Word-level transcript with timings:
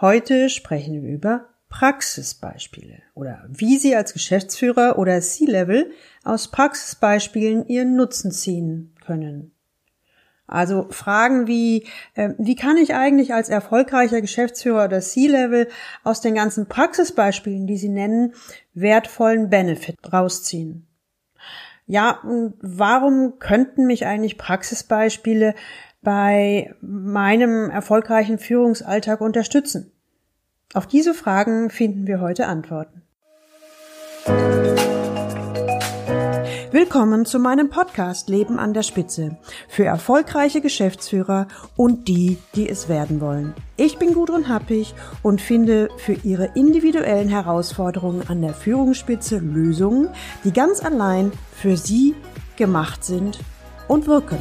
Heute 0.00 0.48
sprechen 0.48 1.02
wir 1.02 1.10
über 1.10 1.50
Praxisbeispiele 1.68 3.02
oder 3.14 3.44
wie 3.48 3.76
Sie 3.76 3.94
als 3.94 4.14
Geschäftsführer 4.14 4.98
oder 4.98 5.20
C-Level 5.20 5.90
aus 6.24 6.50
Praxisbeispielen 6.50 7.66
Ihren 7.68 7.96
Nutzen 7.96 8.32
ziehen 8.32 8.94
können. 9.04 9.52
Also 10.46 10.86
Fragen 10.88 11.46
wie, 11.46 11.86
äh, 12.14 12.30
wie 12.38 12.56
kann 12.56 12.78
ich 12.78 12.94
eigentlich 12.94 13.34
als 13.34 13.50
erfolgreicher 13.50 14.22
Geschäftsführer 14.22 14.86
oder 14.86 15.02
C-Level 15.02 15.68
aus 16.02 16.22
den 16.22 16.34
ganzen 16.34 16.66
Praxisbeispielen, 16.66 17.66
die 17.66 17.76
Sie 17.76 17.90
nennen, 17.90 18.32
wertvollen 18.72 19.50
Benefit 19.50 19.98
rausziehen? 20.10 20.86
Ja, 21.86 22.20
und 22.22 22.54
warum 22.60 23.38
könnten 23.38 23.86
mich 23.86 24.06
eigentlich 24.06 24.38
Praxisbeispiele 24.38 25.54
bei 26.02 26.74
meinem 26.80 27.70
erfolgreichen 27.70 28.38
Führungsalltag 28.38 29.20
unterstützen? 29.20 29.92
Auf 30.72 30.86
diese 30.86 31.14
Fragen 31.14 31.70
finden 31.70 32.06
wir 32.06 32.20
heute 32.20 32.46
Antworten. 32.46 33.02
Willkommen 36.72 37.26
zu 37.26 37.40
meinem 37.40 37.68
Podcast 37.68 38.28
Leben 38.28 38.60
an 38.60 38.72
der 38.72 38.84
Spitze 38.84 39.38
für 39.68 39.84
erfolgreiche 39.84 40.60
Geschäftsführer 40.60 41.48
und 41.76 42.06
die, 42.06 42.38
die 42.54 42.68
es 42.68 42.88
werden 42.88 43.20
wollen. 43.20 43.54
Ich 43.76 43.98
bin 43.98 44.14
Gudrun 44.14 44.48
Happig 44.48 44.94
und 45.22 45.40
finde 45.40 45.88
für 45.96 46.12
Ihre 46.12 46.50
individuellen 46.54 47.28
Herausforderungen 47.28 48.22
an 48.28 48.40
der 48.40 48.54
Führungsspitze 48.54 49.38
Lösungen, 49.38 50.10
die 50.44 50.52
ganz 50.52 50.80
allein 50.82 51.32
für 51.56 51.76
Sie 51.76 52.14
gemacht 52.56 53.04
sind 53.04 53.40
und 53.88 54.06
wirken. 54.06 54.38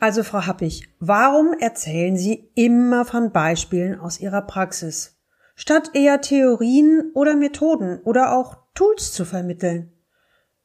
Also 0.00 0.22
Frau 0.22 0.46
Happig, 0.46 0.88
warum 1.00 1.52
erzählen 1.58 2.16
Sie 2.16 2.50
immer 2.54 3.04
von 3.04 3.32
Beispielen 3.32 3.98
aus 3.98 4.20
Ihrer 4.20 4.42
Praxis? 4.42 5.18
statt 5.58 5.90
eher 5.94 6.20
Theorien 6.20 7.10
oder 7.14 7.34
Methoden 7.34 8.00
oder 8.04 8.32
auch 8.32 8.58
Tools 8.74 9.12
zu 9.12 9.24
vermitteln? 9.24 9.92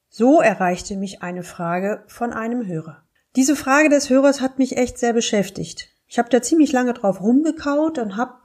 So 0.08 0.40
erreichte 0.40 0.96
mich 0.96 1.24
eine 1.24 1.42
Frage 1.42 2.04
von 2.06 2.32
einem 2.32 2.68
Hörer. 2.68 3.04
Diese 3.36 3.56
Frage 3.56 3.90
des 3.90 4.12
Hörers 4.12 4.40
hat 4.40 4.60
mich 4.60 4.78
echt 4.78 5.00
sehr 5.00 5.14
beschäftigt. 5.14 5.90
Ich 6.06 6.20
habe 6.20 6.30
da 6.30 6.44
ziemlich 6.44 6.72
lange 6.72 6.94
drauf 6.94 7.22
rumgekaut 7.22 7.98
und 7.98 8.18
habe, 8.18 8.36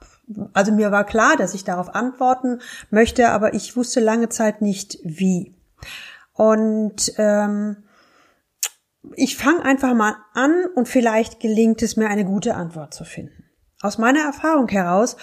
also 0.53 0.71
mir 0.71 0.91
war 0.91 1.03
klar, 1.03 1.37
dass 1.37 1.53
ich 1.53 1.63
darauf 1.63 1.93
antworten 1.93 2.61
möchte, 2.89 3.29
aber 3.29 3.53
ich 3.53 3.77
wusste 3.77 3.99
lange 3.99 4.29
Zeit 4.29 4.63
nicht 4.63 4.97
wie. 5.03 5.55
Und 6.33 7.13
ähm, 7.17 7.83
ich 9.15 9.37
fange 9.37 9.63
einfach 9.63 9.93
mal 9.93 10.15
an 10.33 10.65
und 10.75 10.87
vielleicht 10.87 11.39
gelingt 11.39 11.81
es 11.81 11.97
mir, 11.97 12.07
eine 12.09 12.25
gute 12.25 12.55
Antwort 12.55 12.93
zu 12.93 13.03
finden. 13.03 13.45
Aus 13.81 13.97
meiner 13.97 14.21
Erfahrung 14.21 14.67
heraus 14.67 15.15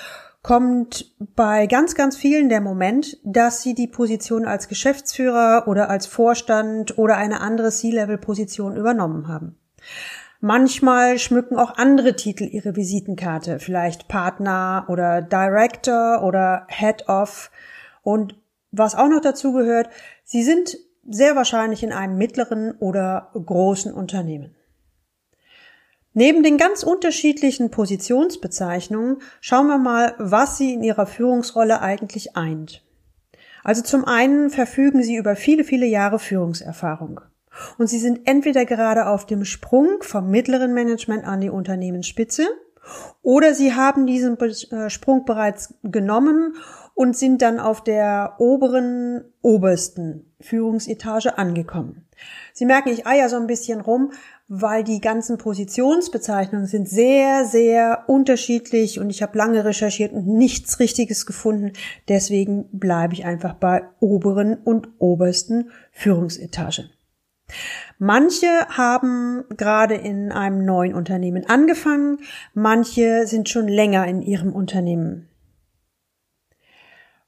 kommt 0.42 1.12
bei 1.18 1.66
ganz, 1.66 1.94
ganz 1.94 2.16
vielen 2.16 2.48
der 2.48 2.60
Moment, 2.60 3.18
dass 3.24 3.62
sie 3.62 3.74
die 3.74 3.88
Position 3.88 4.46
als 4.46 4.68
Geschäftsführer 4.68 5.64
oder 5.66 5.90
als 5.90 6.06
Vorstand 6.06 6.96
oder 6.98 7.16
eine 7.16 7.40
andere 7.40 7.70
C-Level-Position 7.70 8.76
übernommen 8.76 9.26
haben. 9.28 9.58
Manchmal 10.40 11.18
schmücken 11.18 11.56
auch 11.56 11.76
andere 11.76 12.14
Titel 12.14 12.44
ihre 12.44 12.76
Visitenkarte, 12.76 13.58
vielleicht 13.58 14.06
Partner 14.06 14.84
oder 14.88 15.20
Director 15.20 16.22
oder 16.22 16.66
Head 16.68 17.08
of. 17.08 17.50
Und 18.02 18.36
was 18.70 18.94
auch 18.94 19.08
noch 19.08 19.20
dazu 19.20 19.52
gehört, 19.52 19.88
sie 20.22 20.44
sind 20.44 20.76
sehr 21.08 21.36
wahrscheinlich 21.36 21.82
in 21.82 21.92
einem 21.92 22.16
mittleren 22.16 22.72
oder 22.78 23.30
großen 23.34 23.92
Unternehmen. 23.92 24.54
Neben 26.12 26.42
den 26.42 26.56
ganz 26.56 26.82
unterschiedlichen 26.82 27.70
Positionsbezeichnungen 27.70 29.18
schauen 29.40 29.66
wir 29.66 29.78
mal, 29.78 30.14
was 30.18 30.56
sie 30.56 30.72
in 30.72 30.82
ihrer 30.82 31.06
Führungsrolle 31.06 31.82
eigentlich 31.82 32.36
eint. 32.36 32.82
Also 33.62 33.82
zum 33.82 34.04
einen 34.06 34.48
verfügen 34.48 35.02
sie 35.02 35.16
über 35.16 35.36
viele, 35.36 35.64
viele 35.64 35.86
Jahre 35.86 36.18
Führungserfahrung. 36.18 37.20
Und 37.78 37.88
sie 37.88 37.98
sind 37.98 38.26
entweder 38.26 38.64
gerade 38.64 39.06
auf 39.06 39.26
dem 39.26 39.44
Sprung 39.44 40.02
vom 40.02 40.30
mittleren 40.30 40.72
Management 40.72 41.24
an 41.24 41.40
die 41.40 41.50
Unternehmensspitze 41.50 42.46
oder 43.22 43.54
sie 43.54 43.74
haben 43.74 44.06
diesen 44.06 44.38
äh, 44.38 44.90
Sprung 44.90 45.24
bereits 45.24 45.74
genommen 45.82 46.54
und 46.96 47.14
sind 47.14 47.42
dann 47.42 47.60
auf 47.60 47.84
der 47.84 48.36
oberen, 48.38 49.22
obersten 49.42 50.32
Führungsetage 50.40 51.36
angekommen. 51.36 52.06
Sie 52.54 52.64
merken, 52.64 52.88
ich 52.88 53.06
eier 53.06 53.28
so 53.28 53.36
ein 53.36 53.46
bisschen 53.46 53.82
rum, 53.82 54.12
weil 54.48 54.82
die 54.82 55.02
ganzen 55.02 55.36
Positionsbezeichnungen 55.36 56.66
sind 56.66 56.88
sehr, 56.88 57.44
sehr 57.44 58.04
unterschiedlich 58.06 58.98
und 58.98 59.10
ich 59.10 59.22
habe 59.22 59.36
lange 59.36 59.66
recherchiert 59.66 60.14
und 60.14 60.26
nichts 60.26 60.80
Richtiges 60.80 61.26
gefunden. 61.26 61.72
Deswegen 62.08 62.66
bleibe 62.72 63.12
ich 63.12 63.26
einfach 63.26 63.54
bei 63.54 63.82
oberen 64.00 64.54
und 64.54 64.88
obersten 64.98 65.70
Führungsetage. 65.92 66.88
Manche 67.98 68.48
haben 68.70 69.44
gerade 69.58 69.96
in 69.96 70.32
einem 70.32 70.64
neuen 70.64 70.94
Unternehmen 70.94 71.44
angefangen, 71.46 72.20
manche 72.54 73.26
sind 73.26 73.50
schon 73.50 73.68
länger 73.68 74.06
in 74.06 74.22
ihrem 74.22 74.54
Unternehmen. 74.54 75.28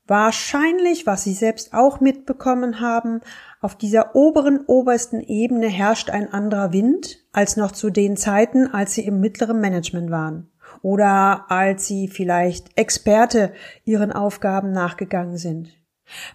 Wahrscheinlich, 0.08 1.06
was 1.06 1.22
Sie 1.24 1.34
selbst 1.34 1.74
auch 1.74 2.00
mitbekommen 2.00 2.80
haben, 2.80 3.20
auf 3.60 3.76
dieser 3.76 4.16
oberen, 4.16 4.64
obersten 4.66 5.20
Ebene 5.20 5.66
herrscht 5.69 6.08
ein 6.08 6.32
anderer 6.32 6.72
Wind 6.72 7.19
als 7.32 7.58
noch 7.58 7.72
zu 7.72 7.91
den 7.91 8.16
Zeiten, 8.16 8.66
als 8.72 8.94
Sie 8.94 9.04
im 9.04 9.20
mittleren 9.20 9.60
Management 9.60 10.10
waren 10.10 10.50
oder 10.80 11.50
als 11.50 11.86
Sie 11.86 12.08
vielleicht 12.08 12.78
Experte 12.78 13.52
Ihren 13.84 14.10
Aufgaben 14.10 14.72
nachgegangen 14.72 15.36
sind. 15.36 15.74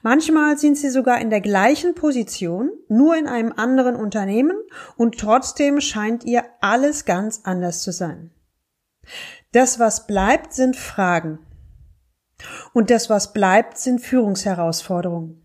Manchmal 0.04 0.60
sind 0.60 0.78
Sie 0.78 0.92
sogar 0.92 1.20
in 1.20 1.32
der 1.32 1.42
gleichen 1.42 1.96
Position, 1.96 2.70
nur 2.90 3.18
in 3.18 3.28
einem 3.28 3.54
anderen 3.56 3.96
Unternehmen 3.96 4.58
und 4.98 5.18
trotzdem 5.18 5.82
scheint 5.82 6.26
ihr 6.26 6.44
alles 6.62 7.06
ganz 7.06 7.42
anders 7.44 7.82
zu 7.82 7.92
sein. 7.92 8.30
Das, 9.52 9.80
was 9.80 10.06
bleibt, 10.06 10.54
sind 10.54 10.76
Fragen. 10.76 11.40
Und 12.74 12.90
das, 12.90 13.10
was 13.10 13.34
bleibt, 13.34 13.78
sind 13.78 14.02
Führungsherausforderungen. 14.02 15.44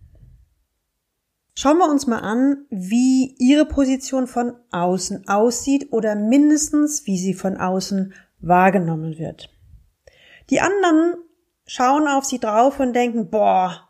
Schauen 1.55 1.79
wir 1.79 1.91
uns 1.91 2.07
mal 2.07 2.21
an, 2.21 2.67
wie 2.71 3.35
Ihre 3.39 3.67
Position 3.67 4.29
von 4.29 4.55
außen 4.71 5.27
aussieht 5.27 5.93
oder 5.93 6.15
mindestens, 6.15 7.05
wie 7.07 7.19
sie 7.19 7.35
von 7.35 7.57
außen 7.57 8.15
wahrgenommen 8.39 9.19
wird. 9.19 9.51
Die 10.51 10.61
anderen 10.61 11.17
schauen 11.67 12.07
auf 12.07 12.25
Sie 12.25 12.39
drauf 12.39 12.79
und 12.79 12.93
denken, 12.93 13.29
boah, 13.29 13.89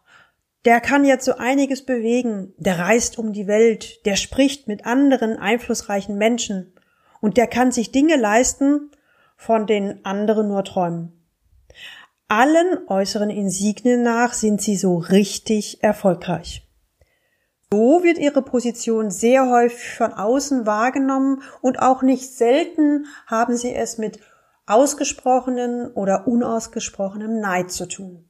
der 0.65 0.81
kann 0.81 1.05
jetzt 1.05 1.27
so 1.27 1.35
einiges 1.35 1.85
bewegen, 1.85 2.55
der 2.57 2.79
reist 2.79 3.19
um 3.19 3.35
die 3.35 3.47
Welt, 3.47 4.05
der 4.07 4.17
spricht 4.17 4.67
mit 4.67 4.87
anderen 4.87 5.37
einflussreichen 5.37 6.17
Menschen 6.17 6.73
und 7.21 7.37
der 7.37 7.47
kann 7.49 7.71
sich 7.71 7.93
Dinge 7.93 8.17
leisten, 8.17 8.91
von 9.37 9.67
denen 9.67 10.05
andere 10.05 10.43
nur 10.43 10.65
träumen. 10.65 11.18
Allen 12.29 12.87
äußeren 12.89 13.31
Insignien 13.31 14.03
nach 14.03 14.35
sind 14.35 14.61
sie 14.61 14.77
so 14.77 14.99
richtig 14.99 15.83
erfolgreich. 15.83 16.69
So 17.71 18.03
wird 18.03 18.19
ihre 18.19 18.43
Position 18.43 19.11
sehr 19.11 19.49
häufig 19.49 19.95
von 19.95 20.13
außen 20.13 20.67
wahrgenommen 20.67 21.43
und 21.63 21.81
auch 21.81 22.03
nicht 22.03 22.31
selten 22.31 23.07
haben 23.27 23.57
sie 23.57 23.75
es 23.75 23.97
mit 23.97 24.21
ausgesprochenen 24.67 25.91
oder 25.93 26.29
unausgesprochenem 26.29 27.41
Neid 27.41 27.71
zu 27.71 27.89
tun. 27.89 28.29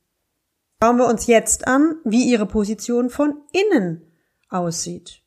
Schauen 0.80 0.98
wir 0.98 1.06
uns 1.06 1.26
jetzt 1.26 1.66
an, 1.66 1.96
wie 2.04 2.30
ihre 2.30 2.46
Position 2.46 3.10
von 3.10 3.34
innen 3.52 4.12
aussieht. 4.48 5.22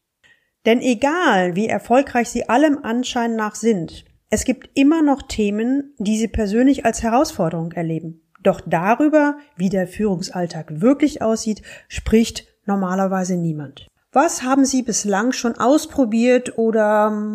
Denn 0.66 0.80
egal, 0.80 1.58
wie 1.58 1.68
erfolgreich 1.68 2.30
sie 2.30 2.48
allem 2.48 2.78
Anschein 2.84 3.36
nach 3.36 3.56
sind, 3.56 4.06
es 4.30 4.46
gibt 4.46 4.70
immer 4.76 5.02
noch 5.02 5.24
Themen, 5.24 5.94
die 5.98 6.18
sie 6.18 6.30
persönlich 6.30 6.86
als 6.86 7.04
Herausforderung 7.04 7.74
erleben. 7.74 8.22
Doch 8.44 8.62
darüber, 8.66 9.38
wie 9.56 9.70
der 9.70 9.88
Führungsalltag 9.88 10.82
wirklich 10.82 11.22
aussieht, 11.22 11.62
spricht 11.88 12.46
normalerweise 12.66 13.36
niemand. 13.36 13.88
Was 14.14 14.44
haben 14.44 14.66
Sie 14.66 14.84
bislang 14.84 15.32
schon 15.32 15.56
ausprobiert 15.56 16.58
oder 16.58 17.32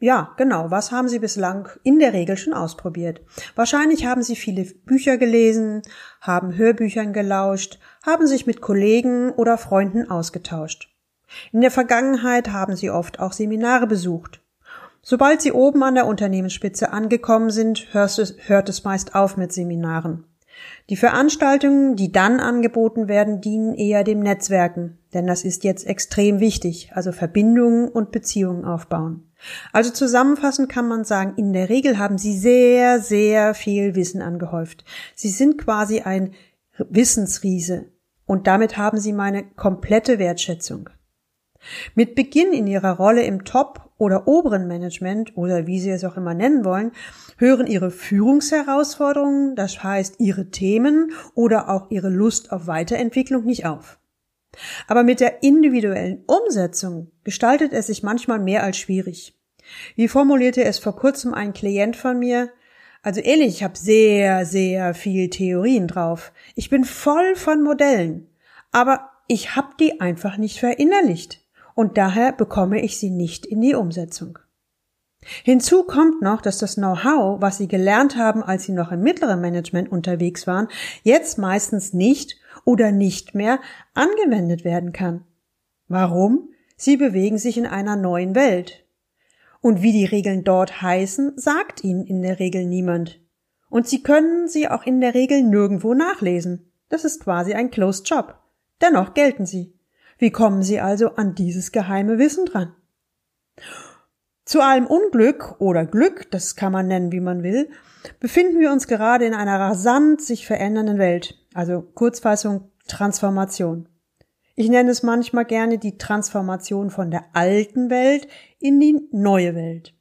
ja, 0.00 0.32
genau, 0.38 0.70
was 0.70 0.90
haben 0.90 1.08
Sie 1.08 1.18
bislang 1.18 1.68
in 1.82 1.98
der 1.98 2.14
Regel 2.14 2.38
schon 2.38 2.54
ausprobiert? 2.54 3.20
Wahrscheinlich 3.54 4.06
haben 4.06 4.22
Sie 4.22 4.34
viele 4.34 4.64
Bücher 4.64 5.18
gelesen, 5.18 5.82
haben 6.22 6.56
Hörbüchern 6.56 7.12
gelauscht, 7.12 7.78
haben 8.02 8.26
sich 8.26 8.46
mit 8.46 8.62
Kollegen 8.62 9.30
oder 9.32 9.58
Freunden 9.58 10.10
ausgetauscht. 10.10 10.88
In 11.52 11.60
der 11.60 11.70
Vergangenheit 11.70 12.50
haben 12.50 12.76
Sie 12.76 12.90
oft 12.90 13.20
auch 13.20 13.32
Seminare 13.32 13.86
besucht. 13.86 14.40
Sobald 15.02 15.42
Sie 15.42 15.52
oben 15.52 15.82
an 15.82 15.96
der 15.96 16.06
Unternehmensspitze 16.06 16.92
angekommen 16.92 17.50
sind, 17.50 17.92
hört 17.92 18.18
es, 18.18 18.36
hört 18.46 18.70
es 18.70 18.84
meist 18.84 19.14
auf 19.14 19.36
mit 19.36 19.52
Seminaren. 19.52 20.24
Die 20.88 20.96
Veranstaltungen, 20.96 21.96
die 21.96 22.12
dann 22.12 22.40
angeboten 22.40 23.08
werden, 23.08 23.40
dienen 23.40 23.74
eher 23.74 24.04
dem 24.04 24.20
Netzwerken, 24.20 24.98
denn 25.14 25.26
das 25.26 25.44
ist 25.44 25.64
jetzt 25.64 25.86
extrem 25.86 26.40
wichtig, 26.40 26.90
also 26.94 27.12
Verbindungen 27.12 27.88
und 27.88 28.12
Beziehungen 28.12 28.64
aufbauen. 28.64 29.30
Also 29.72 29.90
zusammenfassend 29.90 30.68
kann 30.68 30.88
man 30.88 31.04
sagen, 31.04 31.34
in 31.36 31.52
der 31.52 31.68
Regel 31.68 31.98
haben 31.98 32.18
sie 32.18 32.36
sehr, 32.36 33.00
sehr 33.00 33.54
viel 33.54 33.94
Wissen 33.94 34.22
angehäuft. 34.22 34.84
Sie 35.14 35.28
sind 35.28 35.58
quasi 35.58 36.00
ein 36.00 36.32
Wissensriese 36.78 37.86
und 38.24 38.46
damit 38.46 38.76
haben 38.76 38.98
sie 38.98 39.12
meine 39.12 39.44
komplette 39.44 40.18
Wertschätzung. 40.18 40.90
Mit 41.94 42.14
Beginn 42.14 42.52
in 42.52 42.66
ihrer 42.66 42.92
Rolle 42.92 43.22
im 43.24 43.44
Top- 43.44 43.85
oder 43.98 44.28
oberen 44.28 44.66
Management 44.66 45.36
oder 45.36 45.66
wie 45.66 45.80
Sie 45.80 45.90
es 45.90 46.04
auch 46.04 46.16
immer 46.16 46.34
nennen 46.34 46.64
wollen, 46.64 46.92
hören 47.38 47.66
ihre 47.66 47.90
Führungsherausforderungen, 47.90 49.56
das 49.56 49.82
heißt 49.82 50.16
ihre 50.18 50.50
Themen 50.50 51.12
oder 51.34 51.70
auch 51.70 51.90
ihre 51.90 52.10
Lust 52.10 52.52
auf 52.52 52.66
Weiterentwicklung 52.66 53.44
nicht 53.44 53.66
auf. 53.66 53.98
Aber 54.86 55.02
mit 55.02 55.20
der 55.20 55.42
individuellen 55.42 56.24
Umsetzung 56.26 57.10
gestaltet 57.24 57.72
es 57.72 57.86
sich 57.88 58.02
manchmal 58.02 58.38
mehr 58.38 58.62
als 58.62 58.78
schwierig. 58.78 59.34
Wie 59.94 60.08
formulierte 60.08 60.64
es 60.64 60.78
vor 60.78 60.96
kurzem 60.96 61.34
ein 61.34 61.52
Klient 61.52 61.96
von 61.96 62.18
mir? 62.18 62.50
Also 63.02 63.20
ehrlich, 63.20 63.48
ich 63.48 63.62
habe 63.62 63.76
sehr, 63.76 64.46
sehr 64.46 64.94
viel 64.94 65.30
Theorien 65.30 65.86
drauf. 65.86 66.32
Ich 66.54 66.70
bin 66.70 66.84
voll 66.84 67.36
von 67.36 67.62
Modellen. 67.62 68.28
Aber 68.72 69.10
ich 69.28 69.56
habe 69.56 69.68
die 69.78 70.00
einfach 70.00 70.36
nicht 70.36 70.58
verinnerlicht. 70.58 71.45
Und 71.76 71.98
daher 71.98 72.32
bekomme 72.32 72.80
ich 72.80 72.98
sie 72.98 73.10
nicht 73.10 73.44
in 73.44 73.60
die 73.60 73.74
Umsetzung. 73.74 74.38
Hinzu 75.44 75.82
kommt 75.84 76.22
noch, 76.22 76.40
dass 76.40 76.56
das 76.56 76.76
Know-how, 76.76 77.42
was 77.42 77.58
sie 77.58 77.68
gelernt 77.68 78.16
haben, 78.16 78.42
als 78.42 78.64
sie 78.64 78.72
noch 78.72 78.92
im 78.92 79.02
mittleren 79.02 79.42
Management 79.42 79.92
unterwegs 79.92 80.46
waren, 80.46 80.68
jetzt 81.02 81.36
meistens 81.36 81.92
nicht 81.92 82.36
oder 82.64 82.92
nicht 82.92 83.34
mehr 83.34 83.60
angewendet 83.92 84.64
werden 84.64 84.92
kann. 84.92 85.24
Warum? 85.86 86.48
Sie 86.78 86.96
bewegen 86.96 87.36
sich 87.36 87.58
in 87.58 87.66
einer 87.66 87.96
neuen 87.96 88.34
Welt. 88.34 88.86
Und 89.60 89.82
wie 89.82 89.92
die 89.92 90.06
Regeln 90.06 90.44
dort 90.44 90.80
heißen, 90.80 91.34
sagt 91.36 91.84
ihnen 91.84 92.06
in 92.06 92.22
der 92.22 92.38
Regel 92.38 92.64
niemand. 92.64 93.20
Und 93.68 93.86
sie 93.86 94.02
können 94.02 94.48
sie 94.48 94.66
auch 94.68 94.86
in 94.86 95.02
der 95.02 95.12
Regel 95.12 95.42
nirgendwo 95.42 95.92
nachlesen. 95.92 96.72
Das 96.88 97.04
ist 97.04 97.22
quasi 97.22 97.52
ein 97.52 97.70
Closed 97.70 98.08
Job. 98.08 98.38
Dennoch 98.80 99.12
gelten 99.12 99.44
sie. 99.44 99.75
Wie 100.18 100.30
kommen 100.30 100.62
sie 100.62 100.80
also 100.80 101.14
an 101.14 101.34
dieses 101.34 101.72
geheime 101.72 102.18
Wissen 102.18 102.46
dran? 102.46 102.74
Zu 104.44 104.62
allem 104.62 104.86
Unglück 104.86 105.60
oder 105.60 105.84
Glück, 105.84 106.30
das 106.30 106.54
kann 106.56 106.72
man 106.72 106.86
nennen, 106.86 107.12
wie 107.12 107.20
man 107.20 107.42
will, 107.42 107.68
befinden 108.20 108.60
wir 108.60 108.70
uns 108.70 108.86
gerade 108.86 109.26
in 109.26 109.34
einer 109.34 109.58
rasant 109.58 110.22
sich 110.22 110.46
verändernden 110.46 110.98
Welt, 110.98 111.36
also 111.52 111.82
Kurzfassung 111.82 112.70
Transformation. 112.86 113.88
Ich 114.54 114.68
nenne 114.68 114.90
es 114.90 115.02
manchmal 115.02 115.44
gerne 115.44 115.78
die 115.78 115.98
Transformation 115.98 116.90
von 116.90 117.10
der 117.10 117.24
alten 117.34 117.90
Welt 117.90 118.28
in 118.58 118.80
die 118.80 119.08
neue 119.10 119.54
Welt. 119.54 119.94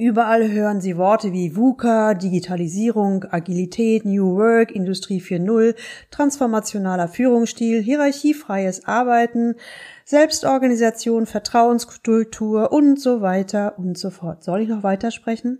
Überall 0.00 0.48
hören 0.52 0.80
Sie 0.80 0.96
Worte 0.96 1.32
wie 1.32 1.56
VUCA, 1.56 2.14
Digitalisierung, 2.14 3.24
Agilität, 3.24 4.04
New 4.04 4.36
Work, 4.36 4.70
Industrie 4.70 5.20
4.0, 5.20 5.74
transformationaler 6.12 7.08
Führungsstil, 7.08 7.82
hierarchiefreies 7.82 8.86
Arbeiten, 8.86 9.56
Selbstorganisation, 10.04 11.26
Vertrauenskultur 11.26 12.70
und 12.70 13.00
so 13.00 13.22
weiter 13.22 13.76
und 13.76 13.98
so 13.98 14.10
fort. 14.10 14.44
Soll 14.44 14.60
ich 14.60 14.68
noch 14.68 14.84
weitersprechen? 14.84 15.58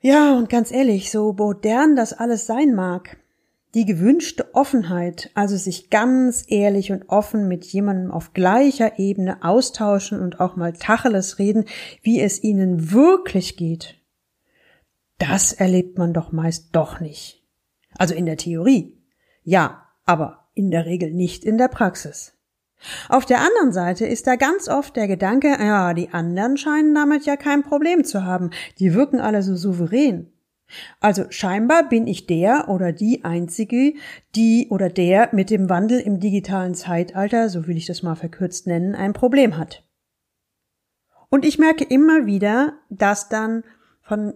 Ja, 0.00 0.32
und 0.36 0.50
ganz 0.50 0.72
ehrlich, 0.72 1.12
so 1.12 1.34
modern 1.34 1.94
das 1.94 2.12
alles 2.12 2.46
sein 2.46 2.74
mag, 2.74 3.16
die 3.74 3.84
gewünschte 3.84 4.54
Offenheit, 4.54 5.30
also 5.34 5.56
sich 5.56 5.90
ganz 5.90 6.44
ehrlich 6.48 6.92
und 6.92 7.08
offen 7.08 7.48
mit 7.48 7.64
jemandem 7.64 8.10
auf 8.10 8.32
gleicher 8.32 8.98
Ebene 8.98 9.42
austauschen 9.42 10.20
und 10.20 10.40
auch 10.40 10.56
mal 10.56 10.72
Tacheles 10.72 11.38
reden, 11.38 11.64
wie 12.02 12.20
es 12.20 12.42
ihnen 12.42 12.92
wirklich 12.92 13.56
geht, 13.56 13.96
das 15.18 15.52
erlebt 15.52 15.98
man 15.98 16.12
doch 16.12 16.32
meist 16.32 16.68
doch 16.72 17.00
nicht. 17.00 17.42
Also 17.96 18.14
in 18.14 18.26
der 18.26 18.36
Theorie. 18.36 18.98
Ja, 19.42 19.88
aber 20.04 20.48
in 20.54 20.70
der 20.70 20.86
Regel 20.86 21.12
nicht 21.12 21.44
in 21.44 21.58
der 21.58 21.68
Praxis. 21.68 22.32
Auf 23.08 23.24
der 23.24 23.40
anderen 23.40 23.72
Seite 23.72 24.06
ist 24.06 24.26
da 24.26 24.36
ganz 24.36 24.68
oft 24.68 24.96
der 24.96 25.08
Gedanke, 25.08 25.48
ja, 25.48 25.94
die 25.94 26.10
anderen 26.10 26.56
scheinen 26.56 26.94
damit 26.94 27.24
ja 27.24 27.36
kein 27.36 27.62
Problem 27.62 28.04
zu 28.04 28.24
haben, 28.24 28.50
die 28.78 28.94
wirken 28.94 29.20
alle 29.20 29.42
so 29.42 29.56
souverän. 29.56 30.33
Also 31.00 31.26
scheinbar 31.30 31.88
bin 31.88 32.06
ich 32.06 32.26
der 32.26 32.68
oder 32.68 32.92
die 32.92 33.24
Einzige, 33.24 33.94
die 34.34 34.68
oder 34.70 34.88
der 34.88 35.28
mit 35.32 35.50
dem 35.50 35.68
Wandel 35.68 36.00
im 36.00 36.20
digitalen 36.20 36.74
Zeitalter, 36.74 37.48
so 37.48 37.66
will 37.66 37.76
ich 37.76 37.86
das 37.86 38.02
mal 38.02 38.16
verkürzt 38.16 38.66
nennen, 38.66 38.94
ein 38.94 39.12
Problem 39.12 39.56
hat. 39.56 39.84
Und 41.28 41.44
ich 41.44 41.58
merke 41.58 41.84
immer 41.84 42.26
wieder, 42.26 42.74
dass 42.90 43.28
dann 43.28 43.64
von 44.02 44.34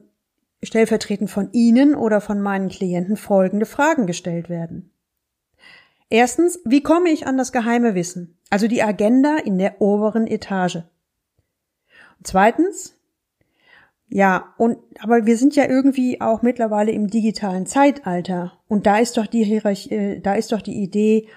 stellvertretend 0.63 1.31
von 1.31 1.53
Ihnen 1.53 1.95
oder 1.95 2.21
von 2.21 2.41
meinen 2.41 2.69
Klienten 2.69 3.17
folgende 3.17 3.67
Fragen 3.67 4.07
gestellt 4.07 4.49
werden. 4.49 4.91
Erstens, 6.11 6.59
wie 6.65 6.83
komme 6.83 7.11
ich 7.11 7.27
an 7.27 7.37
das 7.37 7.53
geheime 7.53 7.95
Wissen? 7.95 8.39
Also 8.51 8.67
die 8.67 8.83
Agenda 8.83 9.37
in 9.37 9.59
der 9.59 9.81
oberen 9.81 10.27
Etage. 10.27 10.77
Und 12.19 12.27
zweitens, 12.27 12.98
ja, 14.11 14.55
und, 14.57 14.79
aber 15.01 15.27
wir 15.27 15.37
sind 15.37 15.55
ja 15.55 15.69
irgendwie 15.69 16.21
auch 16.21 16.43
mittlerweile 16.43 16.93
im 16.93 17.09
digitalen 17.09 17.67
Zeitalter. 17.67 18.55
Und 18.67 18.87
da 18.87 18.99
ist 18.99 19.17
doch 19.17 19.27
die 19.27 19.45
Hierarchie, 19.45 19.95
äh, 19.95 20.21
da 20.21 20.35
ist 20.35 20.53
doch 20.53 20.63
die 20.63 20.83
Idee, 20.83 21.29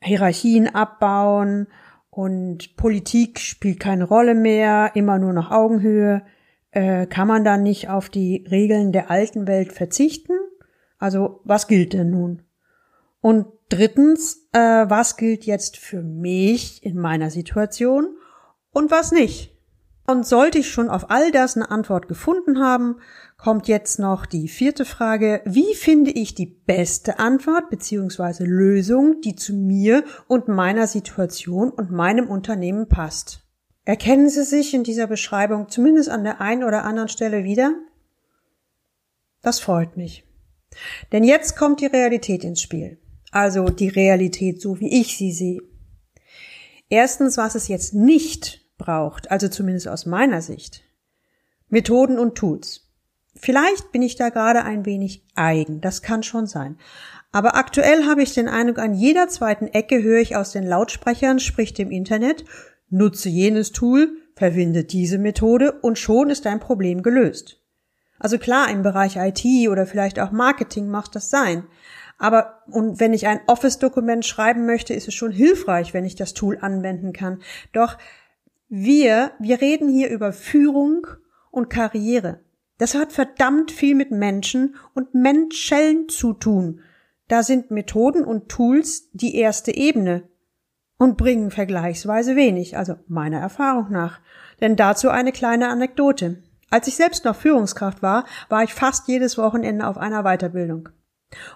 Hierarchien 0.00 0.68
abbauen 0.68 1.68
und 2.10 2.76
Politik 2.76 3.38
spielt 3.38 3.80
keine 3.80 4.04
Rolle 4.04 4.34
mehr, 4.34 4.90
immer 4.94 5.18
nur 5.18 5.32
noch 5.32 5.50
Augenhöhe. 5.50 6.22
Äh, 6.70 7.06
kann 7.06 7.28
man 7.28 7.44
da 7.44 7.56
nicht 7.56 7.88
auf 7.88 8.10
die 8.10 8.44
Regeln 8.50 8.92
der 8.92 9.10
alten 9.10 9.46
Welt 9.46 9.72
verzichten? 9.72 10.34
Also, 10.98 11.40
was 11.44 11.66
gilt 11.66 11.94
denn 11.94 12.10
nun? 12.10 12.42
Und 13.20 13.46
drittens, 13.70 14.48
äh, 14.52 14.58
was 14.58 15.16
gilt 15.16 15.44
jetzt 15.44 15.78
für 15.78 16.02
mich 16.02 16.84
in 16.84 16.98
meiner 16.98 17.30
Situation 17.30 18.16
und 18.72 18.90
was 18.90 19.12
nicht? 19.12 19.51
Und 20.12 20.26
sollte 20.26 20.58
ich 20.58 20.68
schon 20.68 20.90
auf 20.90 21.10
all 21.10 21.32
das 21.32 21.56
eine 21.56 21.70
Antwort 21.70 22.06
gefunden 22.06 22.60
haben, 22.60 22.96
kommt 23.38 23.66
jetzt 23.66 23.98
noch 23.98 24.26
die 24.26 24.46
vierte 24.46 24.84
Frage. 24.84 25.40
Wie 25.46 25.74
finde 25.74 26.10
ich 26.10 26.34
die 26.34 26.44
beste 26.44 27.18
Antwort 27.18 27.70
bzw. 27.70 28.44
Lösung, 28.44 29.22
die 29.22 29.36
zu 29.36 29.54
mir 29.54 30.04
und 30.28 30.48
meiner 30.48 30.86
Situation 30.86 31.70
und 31.70 31.90
meinem 31.90 32.28
Unternehmen 32.28 32.90
passt? 32.90 33.40
Erkennen 33.86 34.28
Sie 34.28 34.44
sich 34.44 34.74
in 34.74 34.84
dieser 34.84 35.06
Beschreibung 35.06 35.70
zumindest 35.70 36.10
an 36.10 36.24
der 36.24 36.42
einen 36.42 36.62
oder 36.62 36.84
anderen 36.84 37.08
Stelle 37.08 37.44
wieder? 37.44 37.74
Das 39.40 39.60
freut 39.60 39.96
mich. 39.96 40.26
Denn 41.10 41.24
jetzt 41.24 41.56
kommt 41.56 41.80
die 41.80 41.86
Realität 41.86 42.44
ins 42.44 42.60
Spiel. 42.60 42.98
Also 43.30 43.64
die 43.64 43.88
Realität, 43.88 44.60
so 44.60 44.78
wie 44.78 45.00
ich 45.00 45.16
sie 45.16 45.32
sehe. 45.32 45.62
Erstens, 46.90 47.38
was 47.38 47.54
es 47.54 47.68
jetzt 47.68 47.94
nicht 47.94 48.61
braucht, 48.82 49.30
also 49.30 49.48
zumindest 49.48 49.88
aus 49.88 50.06
meiner 50.06 50.42
Sicht. 50.42 50.82
Methoden 51.68 52.18
und 52.18 52.34
Tools. 52.34 52.88
Vielleicht 53.34 53.92
bin 53.92 54.02
ich 54.02 54.16
da 54.16 54.28
gerade 54.28 54.64
ein 54.64 54.84
wenig 54.84 55.24
eigen, 55.34 55.80
das 55.80 56.02
kann 56.02 56.22
schon 56.22 56.46
sein. 56.46 56.76
Aber 57.30 57.56
aktuell 57.56 58.04
habe 58.06 58.22
ich 58.22 58.34
den 58.34 58.48
Eindruck, 58.48 58.78
an 58.78 58.94
jeder 58.94 59.28
zweiten 59.28 59.68
Ecke 59.68 60.02
höre 60.02 60.20
ich 60.20 60.36
aus 60.36 60.52
den 60.52 60.66
Lautsprechern, 60.66 61.38
sprich 61.38 61.72
dem 61.72 61.90
Internet, 61.90 62.44
nutze 62.90 63.30
jenes 63.30 63.72
Tool, 63.72 64.10
verwende 64.34 64.84
diese 64.84 65.18
Methode 65.18 65.72
und 65.80 65.98
schon 65.98 66.28
ist 66.28 66.44
dein 66.44 66.60
Problem 66.60 67.02
gelöst. 67.02 67.58
Also 68.18 68.38
klar, 68.38 68.70
im 68.70 68.82
Bereich 68.82 69.16
IT 69.16 69.68
oder 69.68 69.86
vielleicht 69.86 70.20
auch 70.20 70.30
Marketing 70.30 70.88
macht 70.88 71.16
das 71.16 71.30
sein. 71.30 71.64
Aber 72.18 72.62
und 72.68 73.00
wenn 73.00 73.14
ich 73.14 73.26
ein 73.26 73.40
Office-Dokument 73.48 74.24
schreiben 74.24 74.64
möchte, 74.64 74.94
ist 74.94 75.08
es 75.08 75.14
schon 75.14 75.32
hilfreich, 75.32 75.92
wenn 75.92 76.04
ich 76.04 76.14
das 76.14 76.34
Tool 76.34 76.56
anwenden 76.60 77.12
kann. 77.12 77.40
Doch 77.72 77.98
wir, 78.74 79.32
wir 79.38 79.60
reden 79.60 79.90
hier 79.90 80.08
über 80.08 80.32
Führung 80.32 81.06
und 81.50 81.68
Karriere. 81.68 82.40
Das 82.78 82.94
hat 82.94 83.12
verdammt 83.12 83.70
viel 83.70 83.94
mit 83.94 84.10
Menschen 84.10 84.76
und 84.94 85.12
Menschen 85.14 86.08
zu 86.08 86.32
tun. 86.32 86.80
Da 87.28 87.42
sind 87.42 87.70
Methoden 87.70 88.24
und 88.24 88.48
Tools 88.48 89.10
die 89.12 89.36
erste 89.36 89.76
Ebene 89.76 90.22
und 90.96 91.18
bringen 91.18 91.50
vergleichsweise 91.50 92.34
wenig, 92.34 92.78
also 92.78 92.94
meiner 93.08 93.40
Erfahrung 93.40 93.88
nach. 93.90 94.20
Denn 94.62 94.74
dazu 94.74 95.10
eine 95.10 95.32
kleine 95.32 95.68
Anekdote. 95.68 96.42
Als 96.70 96.88
ich 96.88 96.96
selbst 96.96 97.26
noch 97.26 97.36
Führungskraft 97.36 98.02
war, 98.02 98.24
war 98.48 98.62
ich 98.62 98.72
fast 98.72 99.06
jedes 99.06 99.36
Wochenende 99.36 99.86
auf 99.86 99.98
einer 99.98 100.22
Weiterbildung. 100.22 100.88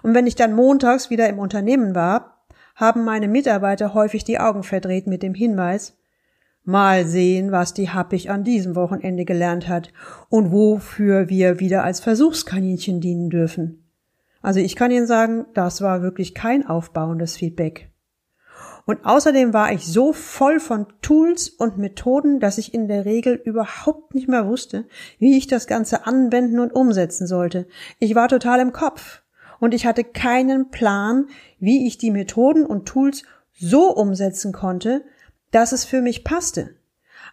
Und 0.03 0.13
wenn 0.13 0.27
ich 0.27 0.35
dann 0.35 0.53
montags 0.53 1.09
wieder 1.09 1.27
im 1.27 1.39
Unternehmen 1.39 1.95
war, 1.95 2.45
haben 2.75 3.03
meine 3.03 3.27
Mitarbeiter 3.27 3.95
häufig 3.95 4.23
die 4.23 4.39
Augen 4.39 4.61
verdreht 4.61 5.07
mit 5.07 5.23
dem 5.23 5.33
Hinweis, 5.33 5.97
mal 6.67 7.05
sehen, 7.05 7.53
was 7.53 7.73
die 7.73 7.89
Happig 7.89 8.29
an 8.29 8.43
diesem 8.43 8.75
Wochenende 8.75 9.23
gelernt 9.23 9.69
hat 9.69 9.93
und 10.27 10.51
wofür 10.51 11.29
wir 11.29 11.61
wieder 11.61 11.85
als 11.85 12.01
Versuchskaninchen 12.01 12.99
dienen 12.99 13.29
dürfen. 13.29 13.85
Also 14.41 14.59
ich 14.59 14.75
kann 14.75 14.91
Ihnen 14.91 15.07
sagen, 15.07 15.45
das 15.53 15.81
war 15.81 16.01
wirklich 16.01 16.35
kein 16.35 16.67
aufbauendes 16.67 17.37
Feedback. 17.37 17.89
Und 18.85 19.05
außerdem 19.05 19.53
war 19.53 19.71
ich 19.71 19.87
so 19.87 20.11
voll 20.11 20.59
von 20.59 20.87
Tools 21.01 21.49
und 21.49 21.77
Methoden, 21.77 22.41
dass 22.41 22.57
ich 22.57 22.73
in 22.73 22.89
der 22.89 23.05
Regel 23.05 23.35
überhaupt 23.35 24.13
nicht 24.13 24.27
mehr 24.27 24.45
wusste, 24.45 24.85
wie 25.19 25.37
ich 25.37 25.47
das 25.47 25.67
Ganze 25.67 26.05
anwenden 26.05 26.59
und 26.59 26.73
umsetzen 26.73 27.27
sollte. 27.27 27.67
Ich 27.99 28.13
war 28.13 28.27
total 28.27 28.59
im 28.59 28.73
Kopf 28.73 29.21
und 29.59 29.73
ich 29.73 29.85
hatte 29.85 30.03
keinen 30.03 30.69
Plan, 30.69 31.27
wie 31.59 31.87
ich 31.87 31.97
die 31.97 32.11
Methoden 32.11 32.65
und 32.65 32.85
Tools 32.85 33.23
so 33.53 33.93
umsetzen 33.93 34.51
konnte, 34.51 35.03
dass 35.51 35.71
es 35.71 35.85
für 35.85 36.01
mich 36.01 36.23
passte. 36.23 36.75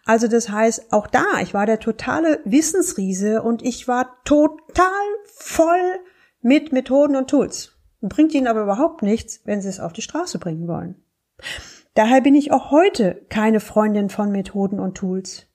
Also 0.04 0.28
das 0.28 0.50
heißt, 0.50 0.92
auch 0.92 1.06
da, 1.06 1.24
ich 1.42 1.54
war 1.54 1.66
der 1.66 1.80
totale 1.80 2.40
Wissensriese 2.44 3.42
und 3.42 3.62
ich 3.62 3.88
war 3.88 4.22
total 4.24 4.86
voll 5.24 6.00
mit 6.42 6.72
Methoden 6.72 7.16
und 7.16 7.28
Tools. 7.30 7.72
Bringt 8.02 8.34
ihnen 8.34 8.48
aber 8.48 8.62
überhaupt 8.62 9.02
nichts, 9.02 9.40
wenn 9.44 9.62
sie 9.62 9.68
es 9.68 9.80
auf 9.80 9.94
die 9.94 10.02
Straße 10.02 10.38
bringen 10.38 10.68
wollen. 10.68 11.02
Daher 11.94 12.20
bin 12.20 12.34
ich 12.34 12.52
auch 12.52 12.70
heute 12.70 13.24
keine 13.30 13.60
Freundin 13.60 14.10
von 14.10 14.30
Methoden 14.30 14.78
und 14.78 14.96
Tools. 14.96 15.46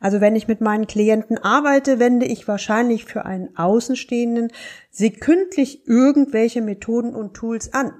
Also 0.00 0.20
wenn 0.20 0.34
ich 0.34 0.48
mit 0.48 0.60
meinen 0.60 0.86
Klienten 0.86 1.38
arbeite, 1.38 1.98
wende 1.98 2.26
ich 2.26 2.48
wahrscheinlich 2.48 3.04
für 3.04 3.24
einen 3.26 3.56
Außenstehenden 3.56 4.50
sekündlich 4.90 5.86
irgendwelche 5.86 6.62
Methoden 6.62 7.14
und 7.14 7.34
Tools 7.34 7.72
an. 7.72 7.92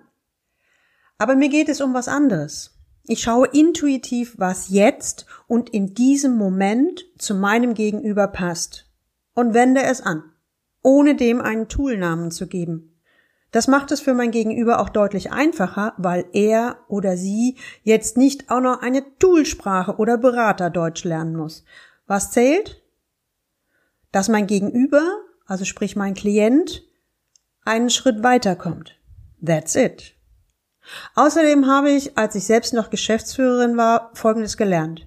Aber 1.18 1.36
mir 1.36 1.50
geht 1.50 1.68
es 1.68 1.80
um 1.80 1.94
was 1.94 2.08
anderes. 2.08 2.73
Ich 3.06 3.20
schaue 3.20 3.48
intuitiv, 3.48 4.34
was 4.38 4.70
jetzt 4.70 5.26
und 5.46 5.70
in 5.70 5.92
diesem 5.94 6.36
Moment 6.36 7.04
zu 7.18 7.34
meinem 7.34 7.74
Gegenüber 7.74 8.28
passt 8.28 8.90
und 9.34 9.52
wende 9.52 9.82
es 9.82 10.00
an, 10.00 10.24
ohne 10.82 11.14
dem 11.14 11.42
einen 11.42 11.68
Toolnamen 11.68 12.30
zu 12.30 12.46
geben. 12.46 12.94
Das 13.50 13.68
macht 13.68 13.92
es 13.92 14.00
für 14.00 14.14
mein 14.14 14.30
Gegenüber 14.30 14.80
auch 14.80 14.88
deutlich 14.88 15.30
einfacher, 15.30 15.92
weil 15.98 16.24
er 16.32 16.78
oder 16.88 17.16
sie 17.16 17.56
jetzt 17.82 18.16
nicht 18.16 18.50
auch 18.50 18.60
noch 18.60 18.80
eine 18.80 19.04
Toolsprache 19.18 19.96
oder 19.96 20.18
Beraterdeutsch 20.18 21.04
lernen 21.04 21.36
muss. 21.36 21.64
Was 22.06 22.32
zählt? 22.32 22.82
Dass 24.12 24.28
mein 24.28 24.46
Gegenüber, 24.46 25.06
also 25.46 25.64
sprich 25.64 25.94
mein 25.94 26.14
Klient, 26.14 26.82
einen 27.64 27.90
Schritt 27.90 28.22
weiterkommt. 28.24 28.98
That's 29.44 29.76
it. 29.76 30.13
Außerdem 31.14 31.66
habe 31.66 31.90
ich, 31.90 32.16
als 32.18 32.34
ich 32.34 32.44
selbst 32.44 32.74
noch 32.74 32.90
Geschäftsführerin 32.90 33.76
war, 33.76 34.10
Folgendes 34.14 34.56
gelernt. 34.56 35.06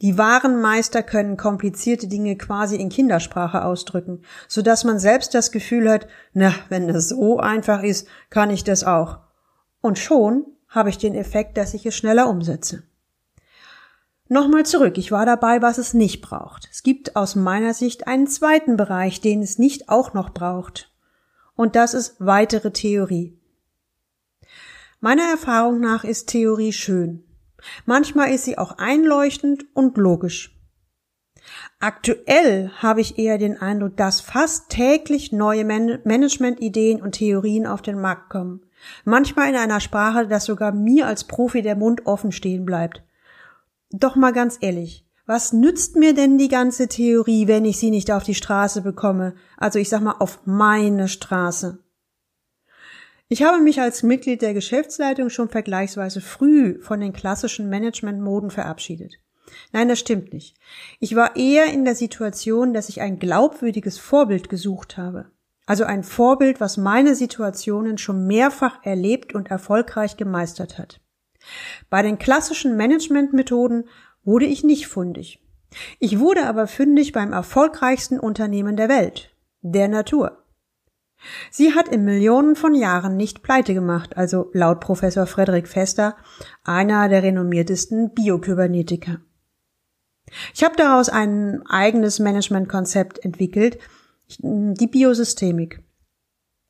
Die 0.00 0.18
wahren 0.18 0.60
Meister 0.60 1.02
können 1.02 1.36
komplizierte 1.36 2.08
Dinge 2.08 2.36
quasi 2.36 2.76
in 2.76 2.88
Kindersprache 2.88 3.64
ausdrücken, 3.64 4.22
so 4.48 4.62
dass 4.62 4.84
man 4.84 4.98
selbst 4.98 5.34
das 5.34 5.52
Gefühl 5.52 5.88
hat, 5.88 6.08
na, 6.32 6.52
wenn 6.68 6.88
das 6.88 7.08
so 7.08 7.38
einfach 7.38 7.82
ist, 7.82 8.08
kann 8.30 8.50
ich 8.50 8.64
das 8.64 8.84
auch. 8.84 9.18
Und 9.80 9.98
schon 9.98 10.46
habe 10.68 10.90
ich 10.90 10.98
den 10.98 11.14
Effekt, 11.14 11.56
dass 11.56 11.74
ich 11.74 11.86
es 11.86 11.96
schneller 11.96 12.28
umsetze. 12.28 12.82
Nochmal 14.28 14.64
zurück, 14.64 14.96
ich 14.96 15.10
war 15.10 15.26
dabei, 15.26 15.60
was 15.60 15.78
es 15.78 15.92
nicht 15.92 16.20
braucht. 16.20 16.68
Es 16.70 16.84
gibt 16.84 17.16
aus 17.16 17.34
meiner 17.34 17.74
Sicht 17.74 18.06
einen 18.06 18.28
zweiten 18.28 18.76
Bereich, 18.76 19.20
den 19.20 19.42
es 19.42 19.58
nicht 19.58 19.88
auch 19.88 20.14
noch 20.14 20.30
braucht. 20.30 20.92
Und 21.56 21.74
das 21.74 21.94
ist 21.94 22.14
weitere 22.20 22.70
Theorie. 22.70 23.39
Meiner 25.00 25.30
Erfahrung 25.30 25.80
nach 25.80 26.04
ist 26.04 26.28
Theorie 26.28 26.72
schön. 26.72 27.24
Manchmal 27.86 28.34
ist 28.34 28.44
sie 28.44 28.58
auch 28.58 28.76
einleuchtend 28.76 29.64
und 29.74 29.96
logisch. 29.96 30.54
Aktuell 31.78 32.70
habe 32.76 33.00
ich 33.00 33.18
eher 33.18 33.38
den 33.38 33.56
Eindruck, 33.58 33.96
dass 33.96 34.20
fast 34.20 34.68
täglich 34.68 35.32
neue 35.32 35.64
Man 35.64 36.00
Managementideen 36.04 37.00
und 37.00 37.12
Theorien 37.12 37.66
auf 37.66 37.80
den 37.80 37.98
Markt 37.98 38.28
kommen. 38.28 38.60
Manchmal 39.04 39.48
in 39.48 39.56
einer 39.56 39.80
Sprache, 39.80 40.26
dass 40.26 40.44
sogar 40.44 40.72
mir 40.72 41.06
als 41.06 41.24
Profi 41.24 41.62
der 41.62 41.76
Mund 41.76 42.06
offen 42.06 42.30
stehen 42.30 42.66
bleibt. 42.66 43.02
Doch 43.90 44.16
mal 44.16 44.32
ganz 44.32 44.58
ehrlich, 44.60 45.06
was 45.24 45.54
nützt 45.54 45.96
mir 45.96 46.12
denn 46.12 46.36
die 46.36 46.48
ganze 46.48 46.88
Theorie, 46.88 47.48
wenn 47.48 47.64
ich 47.64 47.78
sie 47.78 47.90
nicht 47.90 48.10
auf 48.10 48.24
die 48.24 48.34
Straße 48.34 48.82
bekomme? 48.82 49.34
Also 49.56 49.78
ich 49.78 49.88
sag 49.88 50.02
mal 50.02 50.16
auf 50.18 50.40
meine 50.44 51.08
Straße. 51.08 51.78
Ich 53.32 53.44
habe 53.44 53.62
mich 53.62 53.80
als 53.80 54.02
Mitglied 54.02 54.42
der 54.42 54.54
Geschäftsleitung 54.54 55.30
schon 55.30 55.48
vergleichsweise 55.48 56.20
früh 56.20 56.82
von 56.82 56.98
den 56.98 57.12
klassischen 57.12 57.70
Managementmoden 57.70 58.50
verabschiedet. 58.50 59.20
Nein, 59.70 59.86
das 59.86 60.00
stimmt 60.00 60.32
nicht. 60.32 60.56
Ich 60.98 61.14
war 61.14 61.36
eher 61.36 61.72
in 61.72 61.84
der 61.84 61.94
Situation, 61.94 62.74
dass 62.74 62.88
ich 62.88 63.00
ein 63.00 63.20
glaubwürdiges 63.20 63.98
Vorbild 63.98 64.48
gesucht 64.48 64.96
habe. 64.96 65.30
Also 65.64 65.84
ein 65.84 66.02
Vorbild, 66.02 66.60
was 66.60 66.76
meine 66.76 67.14
Situationen 67.14 67.98
schon 67.98 68.26
mehrfach 68.26 68.84
erlebt 68.84 69.32
und 69.32 69.48
erfolgreich 69.48 70.16
gemeistert 70.16 70.76
hat. 70.76 71.00
Bei 71.88 72.02
den 72.02 72.18
klassischen 72.18 72.76
Managementmethoden 72.76 73.88
wurde 74.24 74.46
ich 74.46 74.64
nicht 74.64 74.88
fundig. 74.88 75.40
Ich 76.00 76.18
wurde 76.18 76.46
aber 76.46 76.66
fündig 76.66 77.12
beim 77.12 77.32
erfolgreichsten 77.32 78.18
Unternehmen 78.18 78.76
der 78.76 78.88
Welt, 78.88 79.32
der 79.62 79.86
Natur. 79.86 80.39
Sie 81.50 81.74
hat 81.74 81.88
in 81.88 82.04
Millionen 82.04 82.54
von 82.56 82.74
Jahren 82.74 83.16
nicht 83.16 83.42
pleite 83.42 83.74
gemacht, 83.74 84.16
also 84.16 84.48
laut 84.52 84.80
Professor 84.80 85.26
Frederik 85.26 85.68
Fester, 85.68 86.16
einer 86.64 87.08
der 87.08 87.22
renommiertesten 87.22 88.12
Biokybernetiker. 88.14 89.20
Ich 90.54 90.64
habe 90.64 90.76
daraus 90.76 91.08
ein 91.08 91.62
eigenes 91.66 92.20
Managementkonzept 92.20 93.24
entwickelt, 93.24 93.78
die 94.38 94.86
Biosystemik. 94.86 95.82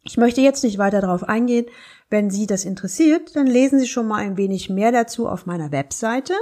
Ich 0.03 0.17
möchte 0.17 0.41
jetzt 0.41 0.65
nicht 0.65 0.79
weiter 0.79 1.03
darauf 1.03 1.29
eingehen. 1.29 1.67
Wenn 2.09 2.31
Sie 2.31 2.47
das 2.47 2.65
interessiert, 2.65 3.37
dann 3.37 3.47
lesen 3.47 3.79
Sie 3.79 3.87
schon 3.87 4.09
mal 4.09 4.17
ein 4.17 4.39
wenig 4.39 4.71
mehr 4.71 4.93
dazu 4.93 5.29
auf 5.29 5.45
meiner 5.45 5.73
Webseite 5.73 6.33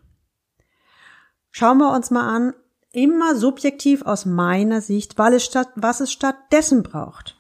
Schauen 1.52 1.78
wir 1.78 1.94
uns 1.94 2.12
mal 2.12 2.28
an, 2.28 2.54
immer 2.94 3.36
subjektiv 3.36 4.06
aus 4.06 4.26
meiner 4.26 4.82
Sicht, 4.82 5.18
weil 5.18 5.34
es 5.34 5.46
statt, 5.46 5.70
was 5.76 6.00
es 6.00 6.12
stattdessen 6.12 6.84
braucht. 6.84 7.38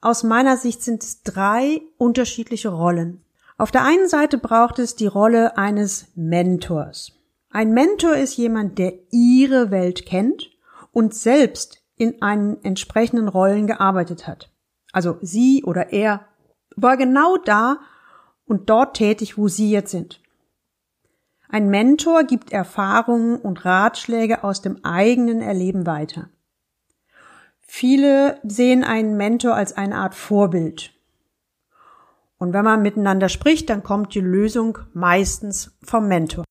Aus 0.00 0.22
meiner 0.22 0.56
Sicht 0.56 0.82
sind 0.82 1.02
es 1.02 1.22
drei 1.22 1.82
unterschiedliche 1.98 2.68
Rollen. 2.68 3.24
Auf 3.56 3.72
der 3.72 3.84
einen 3.84 4.08
Seite 4.08 4.38
braucht 4.38 4.78
es 4.78 4.94
die 4.94 5.08
Rolle 5.08 5.56
eines 5.56 6.06
Mentors. 6.14 7.17
Ein 7.50 7.72
Mentor 7.72 8.14
ist 8.16 8.36
jemand, 8.36 8.78
der 8.78 8.92
ihre 9.10 9.70
Welt 9.70 10.04
kennt 10.04 10.50
und 10.92 11.14
selbst 11.14 11.82
in 11.96 12.20
einen 12.22 12.62
entsprechenden 12.62 13.28
Rollen 13.28 13.66
gearbeitet 13.66 14.26
hat. 14.26 14.50
Also 14.92 15.18
sie 15.22 15.64
oder 15.64 15.92
er 15.92 16.26
war 16.76 16.96
genau 16.96 17.36
da 17.38 17.78
und 18.44 18.70
dort 18.70 18.96
tätig, 18.96 19.38
wo 19.38 19.48
sie 19.48 19.70
jetzt 19.70 19.90
sind. 19.90 20.20
Ein 21.48 21.70
Mentor 21.70 22.24
gibt 22.24 22.52
Erfahrungen 22.52 23.36
und 23.36 23.64
Ratschläge 23.64 24.44
aus 24.44 24.60
dem 24.60 24.84
eigenen 24.84 25.40
Erleben 25.40 25.86
weiter. 25.86 26.28
Viele 27.60 28.38
sehen 28.44 28.84
einen 28.84 29.16
Mentor 29.16 29.54
als 29.54 29.72
eine 29.74 29.96
Art 29.96 30.14
Vorbild. 30.14 30.92
Und 32.38 32.52
wenn 32.52 32.64
man 32.64 32.82
miteinander 32.82 33.28
spricht, 33.28 33.68
dann 33.70 33.82
kommt 33.82 34.14
die 34.14 34.20
Lösung 34.20 34.78
meistens 34.92 35.76
vom 35.82 36.06
Mentor. 36.06 36.44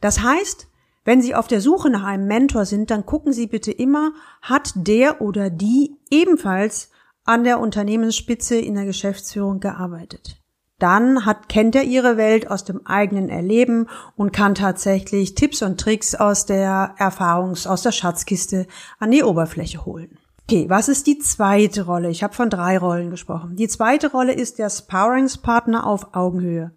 Das 0.00 0.22
heißt, 0.22 0.68
wenn 1.04 1.22
Sie 1.22 1.34
auf 1.34 1.46
der 1.46 1.60
Suche 1.60 1.88
nach 1.88 2.02
einem 2.02 2.26
Mentor 2.26 2.64
sind, 2.64 2.90
dann 2.90 3.06
gucken 3.06 3.32
Sie 3.32 3.46
bitte 3.46 3.70
immer, 3.70 4.12
hat 4.42 4.72
der 4.74 5.20
oder 5.20 5.50
die 5.50 5.96
ebenfalls 6.10 6.90
an 7.24 7.44
der 7.44 7.60
Unternehmensspitze 7.60 8.56
in 8.56 8.74
der 8.74 8.86
Geschäftsführung 8.86 9.60
gearbeitet. 9.60 10.42
Dann 10.78 11.24
hat, 11.24 11.48
kennt 11.48 11.74
er 11.74 11.84
ihre 11.84 12.16
Welt 12.16 12.50
aus 12.50 12.64
dem 12.64 12.86
eigenen 12.86 13.28
Erleben 13.30 13.88
und 14.16 14.32
kann 14.32 14.54
tatsächlich 14.54 15.34
Tipps 15.34 15.62
und 15.62 15.80
Tricks 15.80 16.14
aus 16.14 16.44
der 16.44 16.94
Erfahrungs-, 16.98 17.66
aus 17.66 17.82
der 17.82 17.92
Schatzkiste 17.92 18.66
an 18.98 19.10
die 19.10 19.22
Oberfläche 19.22 19.86
holen. 19.86 20.18
Okay, 20.42 20.66
was 20.68 20.88
ist 20.88 21.06
die 21.06 21.18
zweite 21.18 21.86
Rolle? 21.86 22.10
Ich 22.10 22.22
habe 22.22 22.34
von 22.34 22.50
drei 22.50 22.78
Rollen 22.78 23.10
gesprochen. 23.10 23.56
Die 23.56 23.68
zweite 23.68 24.10
Rolle 24.10 24.32
ist 24.32 24.58
der 24.58 24.70
Sparringspartner 24.70 25.86
auf 25.86 26.14
Augenhöhe. 26.14 26.72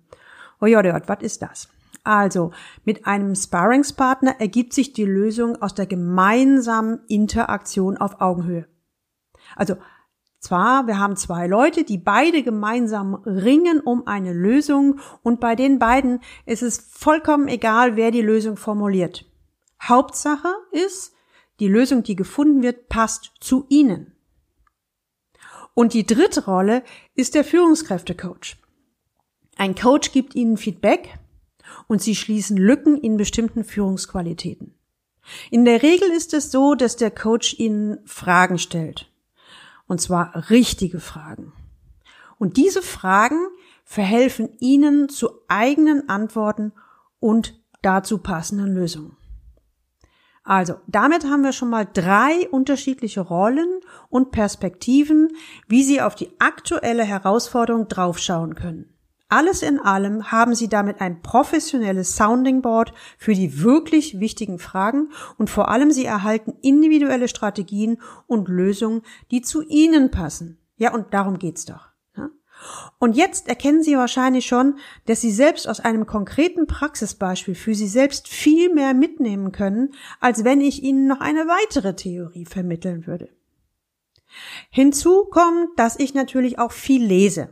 Oh 0.61 0.65
ja, 0.65 0.81
was 1.07 1.21
ist 1.21 1.41
das? 1.41 1.67
Also, 2.03 2.51
mit 2.85 3.05
einem 3.05 3.35
Sparringspartner 3.35 4.39
ergibt 4.39 4.73
sich 4.73 4.93
die 4.93 5.05
Lösung 5.05 5.61
aus 5.61 5.75
der 5.75 5.85
gemeinsamen 5.85 7.01
Interaktion 7.07 7.97
auf 7.97 8.21
Augenhöhe. 8.21 8.67
Also, 9.55 9.75
zwar, 10.39 10.87
wir 10.87 10.97
haben 10.97 11.17
zwei 11.17 11.47
Leute, 11.47 11.83
die 11.83 11.97
beide 11.97 12.43
gemeinsam 12.43 13.15
ringen 13.15 13.81
um 13.81 14.07
eine 14.07 14.33
Lösung 14.33 14.99
und 15.21 15.39
bei 15.41 15.55
den 15.55 15.79
beiden 15.79 16.21
ist 16.45 16.63
es 16.63 16.77
vollkommen 16.77 17.47
egal, 17.49 17.97
wer 17.97 18.11
die 18.11 18.21
Lösung 18.21 18.55
formuliert. 18.55 19.25
Hauptsache 19.81 20.53
ist, 20.71 21.13
die 21.59 21.67
Lösung, 21.67 22.03
die 22.03 22.15
gefunden 22.15 22.63
wird, 22.63 22.87
passt 22.87 23.31
zu 23.41 23.65
ihnen. 23.69 24.15
Und 25.73 25.93
die 25.93 26.05
dritte 26.05 26.45
Rolle 26.45 26.83
ist 27.15 27.35
der 27.35 27.43
Führungskräftecoach. 27.43 28.57
Ein 29.57 29.75
Coach 29.75 30.13
gibt 30.13 30.35
Ihnen 30.35 30.57
Feedback 30.57 31.19
und 31.87 32.01
Sie 32.01 32.15
schließen 32.15 32.57
Lücken 32.57 32.97
in 32.97 33.17
bestimmten 33.17 33.63
Führungsqualitäten. 33.63 34.75
In 35.51 35.65
der 35.65 35.83
Regel 35.83 36.09
ist 36.11 36.33
es 36.33 36.51
so, 36.51 36.75
dass 36.75 36.95
der 36.95 37.11
Coach 37.11 37.55
Ihnen 37.59 37.99
Fragen 38.05 38.57
stellt. 38.57 39.11
Und 39.87 40.01
zwar 40.01 40.49
richtige 40.49 40.99
Fragen. 40.99 41.53
Und 42.37 42.57
diese 42.57 42.81
Fragen 42.81 43.47
verhelfen 43.83 44.49
Ihnen 44.59 45.09
zu 45.09 45.29
eigenen 45.47 46.09
Antworten 46.09 46.73
und 47.19 47.59
dazu 47.81 48.19
passenden 48.19 48.73
Lösungen. 48.73 49.17
Also, 50.43 50.75
damit 50.87 51.25
haben 51.25 51.43
wir 51.43 51.51
schon 51.51 51.69
mal 51.69 51.87
drei 51.91 52.49
unterschiedliche 52.49 53.21
Rollen 53.21 53.81
und 54.09 54.31
Perspektiven, 54.31 55.29
wie 55.67 55.83
Sie 55.83 56.01
auf 56.01 56.15
die 56.15 56.31
aktuelle 56.39 57.03
Herausforderung 57.03 57.87
draufschauen 57.87 58.55
können. 58.55 58.93
Alles 59.29 59.61
in 59.61 59.79
allem 59.79 60.31
haben 60.31 60.55
Sie 60.55 60.67
damit 60.67 61.01
ein 61.01 61.21
professionelles 61.21 62.15
Sounding 62.15 62.61
Board 62.61 62.93
für 63.17 63.33
die 63.33 63.61
wirklich 63.61 64.19
wichtigen 64.19 64.57
Fragen 64.57 65.11
und 65.37 65.49
vor 65.49 65.69
allem 65.69 65.91
Sie 65.91 66.05
erhalten 66.05 66.55
individuelle 66.61 67.27
Strategien 67.27 68.01
und 68.25 68.47
Lösungen, 68.47 69.03
die 69.29 69.41
zu 69.41 69.61
Ihnen 69.61 70.09
passen. 70.09 70.57
Ja, 70.77 70.93
und 70.93 71.13
darum 71.13 71.37
geht's 71.37 71.65
doch. 71.65 71.89
Und 72.99 73.15
jetzt 73.15 73.47
erkennen 73.47 73.83
Sie 73.83 73.95
wahrscheinlich 73.95 74.45
schon, 74.45 74.77
dass 75.05 75.21
Sie 75.21 75.31
selbst 75.31 75.67
aus 75.67 75.79
einem 75.79 76.05
konkreten 76.05 76.67
Praxisbeispiel 76.67 77.55
für 77.55 77.73
Sie 77.73 77.87
selbst 77.87 78.27
viel 78.27 78.73
mehr 78.73 78.93
mitnehmen 78.93 79.51
können, 79.51 79.93
als 80.19 80.43
wenn 80.43 80.61
ich 80.61 80.83
Ihnen 80.83 81.07
noch 81.07 81.21
eine 81.21 81.47
weitere 81.47 81.95
Theorie 81.95 82.45
vermitteln 82.45 83.07
würde. 83.07 83.29
Hinzu 84.69 85.25
kommt, 85.25 85.77
dass 85.77 85.97
ich 85.97 86.13
natürlich 86.13 86.59
auch 86.59 86.71
viel 86.71 87.03
lese, 87.03 87.49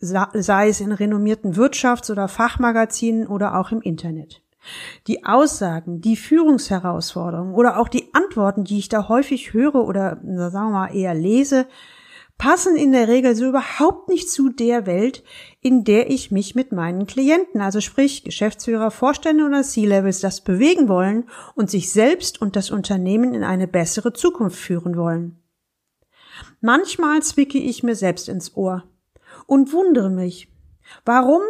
sei 0.00 0.68
es 0.68 0.80
in 0.80 0.92
renommierten 0.92 1.54
Wirtschafts- 1.54 2.10
oder 2.10 2.28
Fachmagazinen 2.28 3.26
oder 3.26 3.58
auch 3.58 3.72
im 3.72 3.80
Internet. 3.80 4.42
Die 5.06 5.24
Aussagen, 5.24 6.00
die 6.00 6.16
Führungsherausforderungen 6.16 7.54
oder 7.54 7.78
auch 7.78 7.88
die 7.88 8.12
Antworten, 8.12 8.64
die 8.64 8.78
ich 8.78 8.88
da 8.88 9.08
häufig 9.08 9.52
höre 9.52 9.86
oder 9.86 10.20
sagen 10.50 10.70
wir 10.70 10.70
mal 10.70 10.94
eher 10.94 11.14
lese, 11.14 11.66
passen 12.38 12.76
in 12.76 12.92
der 12.92 13.08
Regel 13.08 13.34
so 13.34 13.48
überhaupt 13.48 14.08
nicht 14.08 14.30
zu 14.30 14.48
der 14.48 14.86
Welt, 14.86 15.24
in 15.60 15.84
der 15.84 16.10
ich 16.10 16.30
mich 16.30 16.54
mit 16.54 16.70
meinen 16.70 17.06
Klienten, 17.06 17.60
also 17.60 17.80
sprich 17.80 18.22
Geschäftsführer, 18.22 18.92
Vorstände 18.92 19.44
oder 19.44 19.62
C-Levels, 19.62 20.20
das 20.20 20.42
bewegen 20.42 20.88
wollen 20.88 21.28
und 21.56 21.68
sich 21.68 21.92
selbst 21.92 22.40
und 22.40 22.54
das 22.54 22.70
Unternehmen 22.70 23.34
in 23.34 23.42
eine 23.42 23.66
bessere 23.66 24.12
Zukunft 24.12 24.58
führen 24.58 24.96
wollen. 24.96 25.42
Manchmal 26.60 27.22
zwicke 27.22 27.58
ich 27.58 27.82
mir 27.82 27.96
selbst 27.96 28.28
ins 28.28 28.56
Ohr 28.56 28.84
und 29.48 29.72
wundere 29.72 30.10
mich, 30.10 30.52
warum 31.04 31.40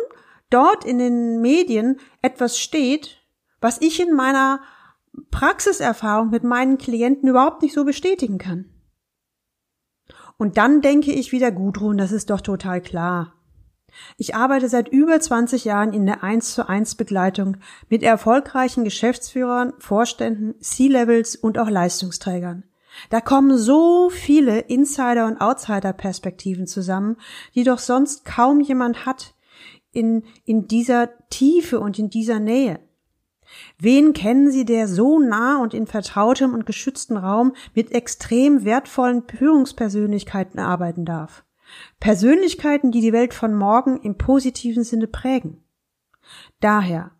dort 0.49 0.87
in 0.87 0.99
den 0.99 1.43
Medien 1.43 1.99
etwas 2.23 2.59
steht, 2.59 3.19
was 3.61 3.83
ich 3.83 4.01
in 4.01 4.15
meiner 4.15 4.61
Praxiserfahrung 5.31 6.31
mit 6.31 6.45
meinen 6.45 6.79
Klienten 6.79 7.29
überhaupt 7.29 7.61
nicht 7.61 7.75
so 7.75 7.85
bestätigen 7.85 8.39
kann. 8.39 8.67
Und 10.39 10.57
dann 10.57 10.81
denke 10.81 11.13
ich 11.13 11.33
wieder, 11.33 11.51
Gudrun, 11.51 11.99
das 11.99 12.13
ist 12.13 12.31
doch 12.31 12.41
total 12.41 12.81
klar. 12.81 13.35
Ich 14.17 14.37
arbeite 14.37 14.69
seit 14.69 14.87
über 14.87 15.19
20 15.19 15.65
Jahren 15.65 15.93
in 15.93 16.07
der 16.07 16.23
1 16.23 16.55
zu 16.55 16.69
1 16.69 16.95
Begleitung 16.95 17.57
mit 17.89 18.05
erfolgreichen 18.05 18.85
Geschäftsführern, 18.85 19.73
Vorständen, 19.79 20.55
C-Levels 20.61 21.35
und 21.35 21.59
auch 21.59 21.69
Leistungsträgern. 21.69 22.63
Da 23.11 23.21
kommen 23.21 23.57
so 23.57 24.11
viele 24.11 24.61
Insider- 24.61 25.27
und 25.27 25.41
Outsider-Perspektiven 25.41 26.67
zusammen, 26.67 27.17
die 27.55 27.65
doch 27.65 27.79
sonst 27.79 28.25
kaum 28.25 28.61
jemand 28.61 29.07
hat 29.07 29.35
in, 29.93 30.25
in 30.45 30.67
dieser 30.69 31.11
Tiefe 31.31 31.81
und 31.81 31.99
in 31.99 32.11
dieser 32.11 32.41
Nähe. 32.41 32.81
Wen 33.79 34.13
kennen 34.13 34.51
Sie, 34.51 34.65
der 34.65 34.89
so 34.89 35.19
nah 35.19 35.63
und 35.63 35.73
in 35.73 35.87
vertrautem 35.87 36.53
und 36.53 36.67
geschützten 36.67 37.17
Raum 37.17 37.55
mit 37.75 37.93
extrem 37.93 38.65
wertvollen 38.65 39.23
Führungspersönlichkeiten 39.27 40.61
arbeiten 40.61 41.05
darf? 41.05 41.45
Persönlichkeiten, 42.01 42.91
die 42.93 43.01
die 43.01 43.13
Welt 43.13 43.35
von 43.35 43.55
morgen 43.55 44.01
im 44.03 44.17
positiven 44.17 44.85
Sinne 44.85 45.07
prägen. 45.07 45.63
Daher, 46.61 47.13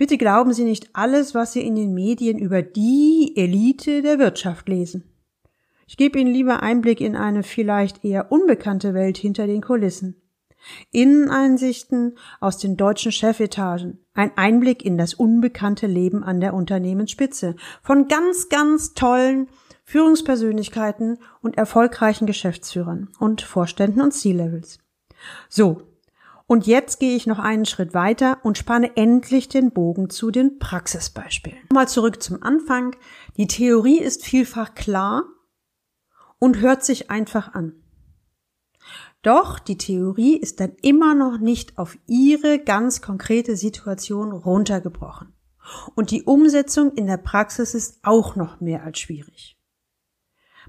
bitte 0.00 0.16
glauben 0.16 0.54
Sie 0.54 0.64
nicht 0.64 0.88
alles, 0.94 1.34
was 1.34 1.52
Sie 1.52 1.60
in 1.60 1.76
den 1.76 1.92
Medien 1.92 2.38
über 2.38 2.62
die 2.62 3.34
Elite 3.36 4.00
der 4.00 4.18
Wirtschaft 4.18 4.66
lesen. 4.66 5.04
Ich 5.86 5.98
gebe 5.98 6.18
Ihnen 6.18 6.32
lieber 6.32 6.62
Einblick 6.62 7.02
in 7.02 7.16
eine 7.16 7.42
vielleicht 7.42 8.02
eher 8.02 8.32
unbekannte 8.32 8.94
Welt 8.94 9.18
hinter 9.18 9.46
den 9.46 9.60
Kulissen. 9.60 10.16
Inneneinsichten 10.90 12.16
aus 12.40 12.56
den 12.56 12.78
deutschen 12.78 13.12
Chefetagen, 13.12 13.98
ein 14.14 14.32
Einblick 14.36 14.86
in 14.86 14.96
das 14.96 15.12
unbekannte 15.12 15.86
Leben 15.86 16.24
an 16.24 16.40
der 16.40 16.54
Unternehmensspitze 16.54 17.54
von 17.82 18.08
ganz, 18.08 18.48
ganz 18.48 18.94
tollen 18.94 19.48
Führungspersönlichkeiten 19.84 21.18
und 21.42 21.58
erfolgreichen 21.58 22.26
Geschäftsführern 22.26 23.10
und 23.18 23.42
Vorständen 23.42 24.00
und 24.00 24.12
C-Levels. 24.12 24.78
So, 25.50 25.89
und 26.50 26.66
jetzt 26.66 26.98
gehe 26.98 27.14
ich 27.14 27.28
noch 27.28 27.38
einen 27.38 27.64
Schritt 27.64 27.94
weiter 27.94 28.38
und 28.42 28.58
spanne 28.58 28.96
endlich 28.96 29.48
den 29.48 29.70
Bogen 29.70 30.10
zu 30.10 30.32
den 30.32 30.58
Praxisbeispielen. 30.58 31.60
Mal 31.72 31.86
zurück 31.86 32.20
zum 32.20 32.42
Anfang. 32.42 32.96
Die 33.36 33.46
Theorie 33.46 34.00
ist 34.00 34.24
vielfach 34.24 34.74
klar 34.74 35.22
und 36.40 36.58
hört 36.58 36.84
sich 36.84 37.08
einfach 37.08 37.54
an. 37.54 37.74
Doch 39.22 39.60
die 39.60 39.78
Theorie 39.78 40.38
ist 40.38 40.58
dann 40.58 40.72
immer 40.82 41.14
noch 41.14 41.38
nicht 41.38 41.78
auf 41.78 41.96
ihre 42.08 42.58
ganz 42.58 43.00
konkrete 43.00 43.54
Situation 43.54 44.32
runtergebrochen. 44.32 45.32
Und 45.94 46.10
die 46.10 46.24
Umsetzung 46.24 46.94
in 46.94 47.06
der 47.06 47.18
Praxis 47.18 47.74
ist 47.74 48.00
auch 48.02 48.34
noch 48.34 48.60
mehr 48.60 48.82
als 48.82 48.98
schwierig. 48.98 49.59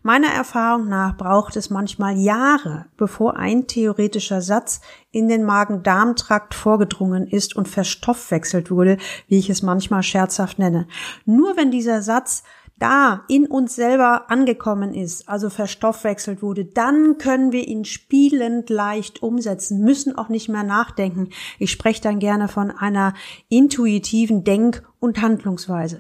Meiner 0.04 0.30
Erfahrung 0.30 0.90
nach 0.90 1.16
braucht 1.16 1.56
es 1.56 1.70
manchmal 1.70 2.18
Jahre, 2.18 2.88
bevor 2.98 3.38
ein 3.38 3.68
theoretischer 3.68 4.42
Satz 4.42 4.82
in 5.12 5.28
den 5.28 5.44
Magen-Darm-Trakt 5.44 6.56
vorgedrungen 6.56 7.28
ist 7.28 7.56
und 7.56 7.68
verstoffwechselt 7.68 8.72
wurde, 8.72 8.98
wie 9.28 9.38
ich 9.38 9.52
es 9.52 9.62
manchmal 9.62 10.02
scherzhaft 10.02 10.58
nenne. 10.58 10.88
Nur 11.26 11.56
wenn 11.56 11.70
dieser 11.70 12.02
Satz 12.02 12.44
da 12.80 13.26
in 13.28 13.46
uns 13.46 13.76
selber 13.76 14.32
angekommen 14.32 14.96
ist, 14.96 15.30
also 15.30 15.52
verstoffwechselt 15.52 16.42
wurde, 16.42 16.66
dann 16.66 17.20
können 17.20 17.52
wir 17.52 17.68
ihn 17.68 17.86
spielend 17.86 18.72
leicht 18.72 19.22
umsetzen, 19.22 19.82
müssen 19.82 20.18
auch 20.18 20.30
nicht 20.30 20.50
mehr 20.50 20.64
nachdenken. 20.64 21.30
Ich 21.60 21.70
spreche 21.70 22.02
dann 22.02 22.18
gerne 22.18 22.48
von 22.48 22.72
einer 22.72 23.14
intuitiven 23.50 24.44
Denk- 24.44 24.82
und 25.00 25.22
Handlungsweise. 25.22 26.00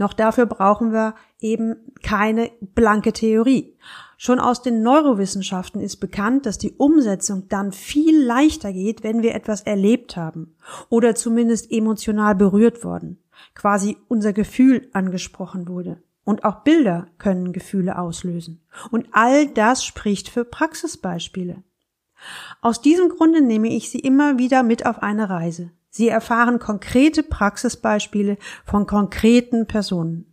Noch 0.00 0.14
dafür 0.14 0.46
brauchen 0.46 0.92
wir 0.92 1.14
eben 1.38 1.76
keine 2.02 2.50
blanke 2.60 3.12
Theorie. 3.12 3.76
Schon 4.16 4.40
aus 4.40 4.62
den 4.62 4.82
Neurowissenschaften 4.82 5.80
ist 5.80 5.98
bekannt, 5.98 6.46
dass 6.46 6.58
die 6.58 6.72
Umsetzung 6.72 7.48
dann 7.48 7.70
viel 7.70 8.20
leichter 8.20 8.72
geht, 8.72 9.04
wenn 9.04 9.22
wir 9.22 9.34
etwas 9.34 9.60
erlebt 9.60 10.16
haben 10.16 10.56
oder 10.88 11.14
zumindest 11.14 11.70
emotional 11.70 12.34
berührt 12.34 12.82
worden 12.82 13.22
quasi 13.54 13.96
unser 14.08 14.32
Gefühl 14.32 14.88
angesprochen 14.92 15.68
wurde. 15.68 16.02
Und 16.24 16.44
auch 16.44 16.62
Bilder 16.62 17.06
können 17.18 17.52
Gefühle 17.52 17.98
auslösen. 17.98 18.62
Und 18.90 19.08
all 19.12 19.48
das 19.48 19.84
spricht 19.84 20.28
für 20.28 20.44
Praxisbeispiele. 20.44 21.62
Aus 22.60 22.82
diesem 22.82 23.08
Grunde 23.08 23.40
nehme 23.40 23.68
ich 23.68 23.90
Sie 23.90 23.98
immer 23.98 24.38
wieder 24.38 24.62
mit 24.62 24.84
auf 24.86 25.02
eine 25.02 25.30
Reise. 25.30 25.70
Sie 25.90 26.08
erfahren 26.08 26.58
konkrete 26.60 27.22
Praxisbeispiele 27.22 28.38
von 28.64 28.86
konkreten 28.86 29.66
Personen. 29.66 30.26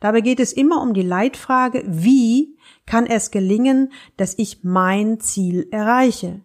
Dabei 0.00 0.22
geht 0.22 0.40
es 0.40 0.52
immer 0.52 0.80
um 0.80 0.94
die 0.94 1.02
Leitfrage, 1.02 1.84
wie 1.86 2.56
kann 2.86 3.06
es 3.06 3.30
gelingen, 3.30 3.92
dass 4.16 4.38
ich 4.38 4.64
mein 4.64 5.20
Ziel 5.20 5.68
erreiche? 5.70 6.40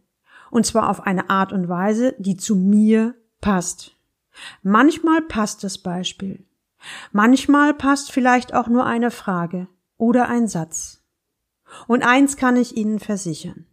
Und 0.51 0.65
zwar 0.65 0.89
auf 0.89 1.05
eine 1.05 1.29
Art 1.29 1.53
und 1.53 1.69
Weise, 1.69 2.15
die 2.19 2.35
zu 2.35 2.55
mir 2.55 3.15
passt. 3.41 3.95
Manchmal 4.61 5.21
passt 5.21 5.63
das 5.63 5.77
Beispiel. 5.77 6.45
Manchmal 7.11 7.73
passt 7.73 8.11
vielleicht 8.11 8.53
auch 8.53 8.67
nur 8.67 8.85
eine 8.85 9.11
Frage 9.11 9.67
oder 9.97 10.29
ein 10.29 10.47
Satz. 10.47 11.03
Und 11.87 12.03
eins 12.03 12.37
kann 12.37 12.55
ich 12.55 12.77
Ihnen 12.77 12.99
versichern. 12.99 13.65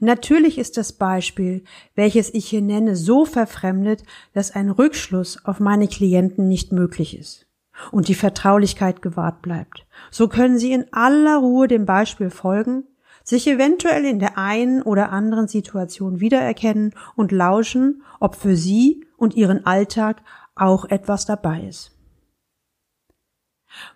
Natürlich 0.00 0.58
ist 0.58 0.76
das 0.76 0.92
Beispiel, 0.92 1.64
welches 1.94 2.32
ich 2.32 2.48
hier 2.48 2.62
nenne, 2.62 2.96
so 2.96 3.24
verfremdet, 3.24 4.02
dass 4.32 4.50
ein 4.50 4.70
Rückschluss 4.70 5.44
auf 5.44 5.60
meine 5.60 5.88
Klienten 5.88 6.48
nicht 6.48 6.72
möglich 6.72 7.18
ist 7.18 7.46
und 7.90 8.08
die 8.08 8.14
Vertraulichkeit 8.14 9.02
gewahrt 9.02 9.42
bleibt. 9.42 9.86
So 10.10 10.28
können 10.28 10.58
Sie 10.58 10.72
in 10.72 10.92
aller 10.92 11.38
Ruhe 11.38 11.68
dem 11.68 11.86
Beispiel 11.86 12.30
folgen, 12.30 12.84
sich 13.22 13.46
eventuell 13.48 14.04
in 14.04 14.20
der 14.20 14.38
einen 14.38 14.82
oder 14.82 15.10
anderen 15.10 15.48
Situation 15.48 16.20
wiedererkennen 16.20 16.94
und 17.16 17.32
lauschen, 17.32 18.02
ob 18.20 18.36
für 18.36 18.56
Sie 18.56 19.04
und 19.16 19.34
ihren 19.34 19.66
Alltag 19.66 20.22
auch 20.54 20.84
etwas 20.86 21.26
dabei 21.26 21.62
ist. 21.62 21.90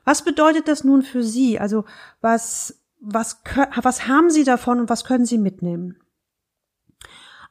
Was 0.04 0.24
bedeutet 0.24 0.68
das 0.68 0.84
nun 0.84 1.02
für 1.02 1.22
Sie? 1.22 1.58
Also 1.58 1.84
was 2.20 2.79
was, 3.00 3.42
was 3.82 4.06
haben 4.06 4.30
Sie 4.30 4.44
davon 4.44 4.80
und 4.80 4.88
was 4.88 5.04
können 5.04 5.26
Sie 5.26 5.38
mitnehmen? 5.38 5.96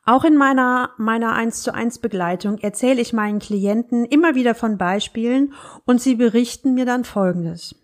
Auch 0.06 0.24
in 0.24 0.38
meiner, 0.38 0.92
meiner 0.98 1.34
1 1.34 1.62
zu 1.62 1.74
1 1.74 2.00
Begleitung 2.00 2.58
erzähle 2.58 3.02
ich 3.02 3.14
meinen 3.14 3.40
Klienten 3.40 4.06
immer 4.06 4.34
wieder 4.34 4.56
von 4.56 4.78
Beispielen 4.78 5.54
und 5.86 6.02
sie 6.02 6.16
berichten 6.16 6.74
mir 6.74 6.86
dann 6.86 7.04
Folgendes. 7.04 7.76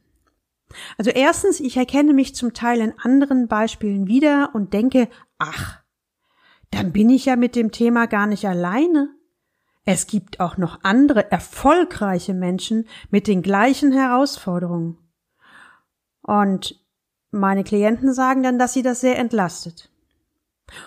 Also 0.98 1.12
erstens, 1.12 1.60
ich 1.60 1.78
erkenne 1.78 2.14
mich 2.14 2.36
zum 2.36 2.54
Teil 2.54 2.82
in 2.82 2.94
anderen 2.98 3.48
Beispielen 3.48 4.08
wieder 4.08 4.50
und 4.54 4.74
denke, 4.74 5.08
ach, 5.38 5.82
dann 6.72 6.92
bin 6.92 7.10
ich 7.10 7.26
ja 7.26 7.36
mit 7.36 7.56
dem 7.56 7.72
Thema 7.72 8.08
gar 8.08 8.26
nicht 8.26 8.48
alleine. 8.48 9.10
Es 9.86 10.08
gibt 10.08 10.40
auch 10.40 10.58
noch 10.58 10.80
andere 10.82 11.32
erfolgreiche 11.32 12.34
Menschen 12.34 12.88
mit 13.12 13.28
den 13.28 13.44
gleichen 13.44 13.92
Herausforderungen. 13.92 14.98
Und 16.24 16.84
meine 17.36 17.64
Klienten 17.64 18.14
sagen 18.14 18.44
dann, 18.44 18.58
dass 18.58 18.74
sie 18.74 18.82
das 18.82 19.02
sehr 19.02 19.18
entlastet. 19.18 19.92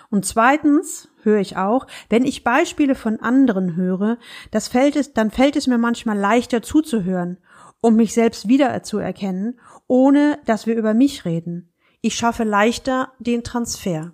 Und 0.09 0.25
zweitens 0.25 1.09
höre 1.23 1.39
ich 1.39 1.57
auch, 1.57 1.87
wenn 2.09 2.25
ich 2.25 2.43
Beispiele 2.43 2.95
von 2.95 3.19
anderen 3.19 3.75
höre, 3.75 4.17
das 4.51 4.67
fällt 4.67 4.95
es, 4.95 5.13
dann 5.13 5.31
fällt 5.31 5.55
es 5.55 5.67
mir 5.67 5.77
manchmal 5.77 6.17
leichter 6.17 6.61
zuzuhören, 6.61 7.37
um 7.81 7.95
mich 7.95 8.13
selbst 8.13 8.47
wiederzuerkennen, 8.47 9.59
ohne 9.87 10.39
dass 10.45 10.67
wir 10.67 10.75
über 10.75 10.93
mich 10.93 11.25
reden. 11.25 11.71
Ich 12.01 12.15
schaffe 12.15 12.43
leichter 12.43 13.13
den 13.19 13.43
Transfer. 13.43 14.13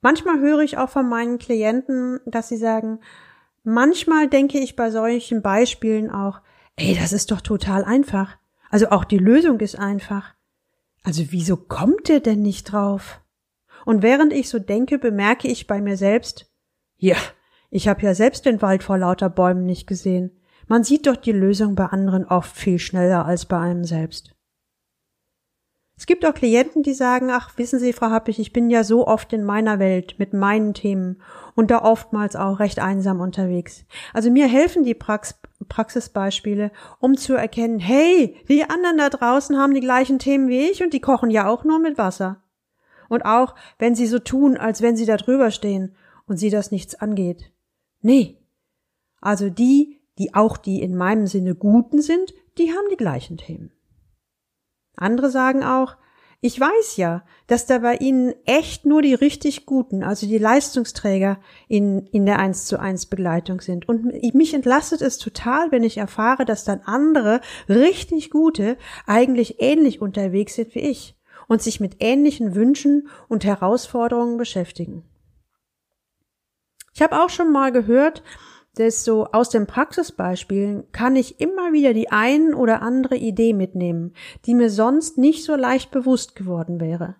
Manchmal 0.00 0.40
höre 0.40 0.60
ich 0.60 0.78
auch 0.78 0.90
von 0.90 1.08
meinen 1.08 1.38
Klienten, 1.38 2.20
dass 2.26 2.48
sie 2.48 2.56
sagen, 2.56 3.00
manchmal 3.62 4.28
denke 4.28 4.58
ich 4.58 4.74
bei 4.74 4.90
solchen 4.90 5.42
Beispielen 5.42 6.10
auch, 6.10 6.40
ey, 6.76 6.96
das 7.00 7.12
ist 7.12 7.30
doch 7.30 7.40
total 7.40 7.84
einfach. 7.84 8.36
Also 8.70 8.90
auch 8.90 9.04
die 9.04 9.18
Lösung 9.18 9.60
ist 9.60 9.78
einfach. 9.78 10.34
Also 11.02 11.24
wieso 11.30 11.56
kommt 11.56 12.08
der 12.08 12.20
denn 12.20 12.42
nicht 12.42 12.72
drauf? 12.72 13.20
Und 13.84 14.02
während 14.02 14.32
ich 14.32 14.48
so 14.48 14.58
denke, 14.58 14.98
bemerke 14.98 15.48
ich 15.48 15.66
bei 15.66 15.80
mir 15.80 15.96
selbst, 15.96 16.52
ja, 16.96 17.16
ich 17.70 17.88
habe 17.88 18.02
ja 18.02 18.14
selbst 18.14 18.46
den 18.46 18.62
Wald 18.62 18.82
vor 18.82 18.98
lauter 18.98 19.28
Bäumen 19.28 19.64
nicht 19.64 19.86
gesehen. 19.86 20.40
Man 20.68 20.84
sieht 20.84 21.06
doch 21.06 21.16
die 21.16 21.32
Lösung 21.32 21.74
bei 21.74 21.86
anderen 21.86 22.24
oft 22.24 22.56
viel 22.56 22.78
schneller 22.78 23.26
als 23.26 23.46
bei 23.46 23.58
einem 23.58 23.84
selbst. 23.84 24.36
Es 25.96 26.06
gibt 26.06 26.24
auch 26.24 26.34
Klienten, 26.34 26.82
die 26.82 26.94
sagen, 26.94 27.30
ach, 27.30 27.56
wissen 27.58 27.78
Sie, 27.78 27.92
Frau 27.92 28.10
Happig, 28.10 28.38
ich 28.38 28.52
bin 28.52 28.70
ja 28.70 28.82
so 28.82 29.06
oft 29.06 29.32
in 29.32 29.44
meiner 29.44 29.78
Welt 29.78 30.16
mit 30.18 30.32
meinen 30.32 30.74
Themen 30.74 31.22
und 31.54 31.70
da 31.70 31.82
oftmals 31.82 32.34
auch 32.34 32.58
recht 32.58 32.78
einsam 32.78 33.20
unterwegs. 33.20 33.84
Also 34.12 34.30
mir 34.30 34.48
helfen 34.48 34.84
die 34.84 34.94
Prax 34.94 35.38
Praxisbeispiele, 35.68 36.70
um 36.98 37.16
zu 37.16 37.34
erkennen, 37.34 37.78
hey, 37.78 38.36
die 38.48 38.64
anderen 38.64 38.98
da 38.98 39.08
draußen 39.08 39.58
haben 39.58 39.74
die 39.74 39.80
gleichen 39.80 40.18
Themen 40.18 40.48
wie 40.48 40.70
ich 40.70 40.82
und 40.82 40.92
die 40.92 41.00
kochen 41.00 41.30
ja 41.30 41.48
auch 41.48 41.64
nur 41.64 41.78
mit 41.78 41.98
Wasser. 41.98 42.42
Und 43.08 43.24
auch, 43.24 43.54
wenn 43.78 43.94
sie 43.94 44.06
so 44.06 44.18
tun, 44.18 44.56
als 44.56 44.80
wenn 44.82 44.96
sie 44.96 45.06
da 45.06 45.16
drüber 45.16 45.50
stehen 45.50 45.94
und 46.26 46.38
sie 46.38 46.50
das 46.50 46.70
nichts 46.70 46.94
angeht. 46.94 47.52
Nee. 48.00 48.38
Also 49.20 49.50
die, 49.50 50.00
die 50.18 50.34
auch 50.34 50.56
die 50.56 50.80
in 50.80 50.96
meinem 50.96 51.26
Sinne 51.26 51.54
Guten 51.54 52.00
sind, 52.00 52.32
die 52.58 52.72
haben 52.72 52.86
die 52.90 52.96
gleichen 52.96 53.36
Themen. 53.36 53.70
Andere 54.96 55.30
sagen 55.30 55.62
auch, 55.62 55.96
ich 56.44 56.58
weiß 56.58 56.96
ja, 56.96 57.24
dass 57.46 57.66
da 57.66 57.78
bei 57.78 57.94
Ihnen 57.94 58.34
echt 58.46 58.84
nur 58.84 59.00
die 59.00 59.14
richtig 59.14 59.64
Guten, 59.64 60.02
also 60.02 60.26
die 60.26 60.38
Leistungsträger 60.38 61.38
in, 61.68 62.04
in 62.06 62.26
der 62.26 62.40
1 62.40 62.64
zu 62.64 62.80
1 62.80 63.06
Begleitung 63.06 63.60
sind. 63.60 63.88
Und 63.88 64.06
mich 64.34 64.52
entlastet 64.52 65.02
es 65.02 65.18
total, 65.18 65.70
wenn 65.70 65.84
ich 65.84 65.98
erfahre, 65.98 66.44
dass 66.44 66.64
dann 66.64 66.80
andere 66.80 67.40
richtig 67.68 68.30
Gute 68.30 68.76
eigentlich 69.06 69.62
ähnlich 69.62 70.02
unterwegs 70.02 70.56
sind 70.56 70.74
wie 70.74 70.80
ich 70.80 71.16
und 71.46 71.62
sich 71.62 71.78
mit 71.78 71.98
ähnlichen 72.00 72.56
Wünschen 72.56 73.06
und 73.28 73.44
Herausforderungen 73.44 74.36
beschäftigen. 74.36 75.04
Ich 76.92 77.02
habe 77.02 77.22
auch 77.22 77.30
schon 77.30 77.52
mal 77.52 77.70
gehört, 77.70 78.24
desto 78.78 79.24
aus 79.24 79.50
den 79.50 79.66
Praxisbeispielen 79.66 80.84
kann 80.92 81.16
ich 81.16 81.40
immer 81.40 81.72
wieder 81.72 81.92
die 81.92 82.10
ein 82.10 82.54
oder 82.54 82.82
andere 82.82 83.16
Idee 83.16 83.52
mitnehmen, 83.52 84.14
die 84.46 84.54
mir 84.54 84.70
sonst 84.70 85.18
nicht 85.18 85.44
so 85.44 85.56
leicht 85.56 85.90
bewusst 85.90 86.34
geworden 86.34 86.80
wäre. 86.80 87.16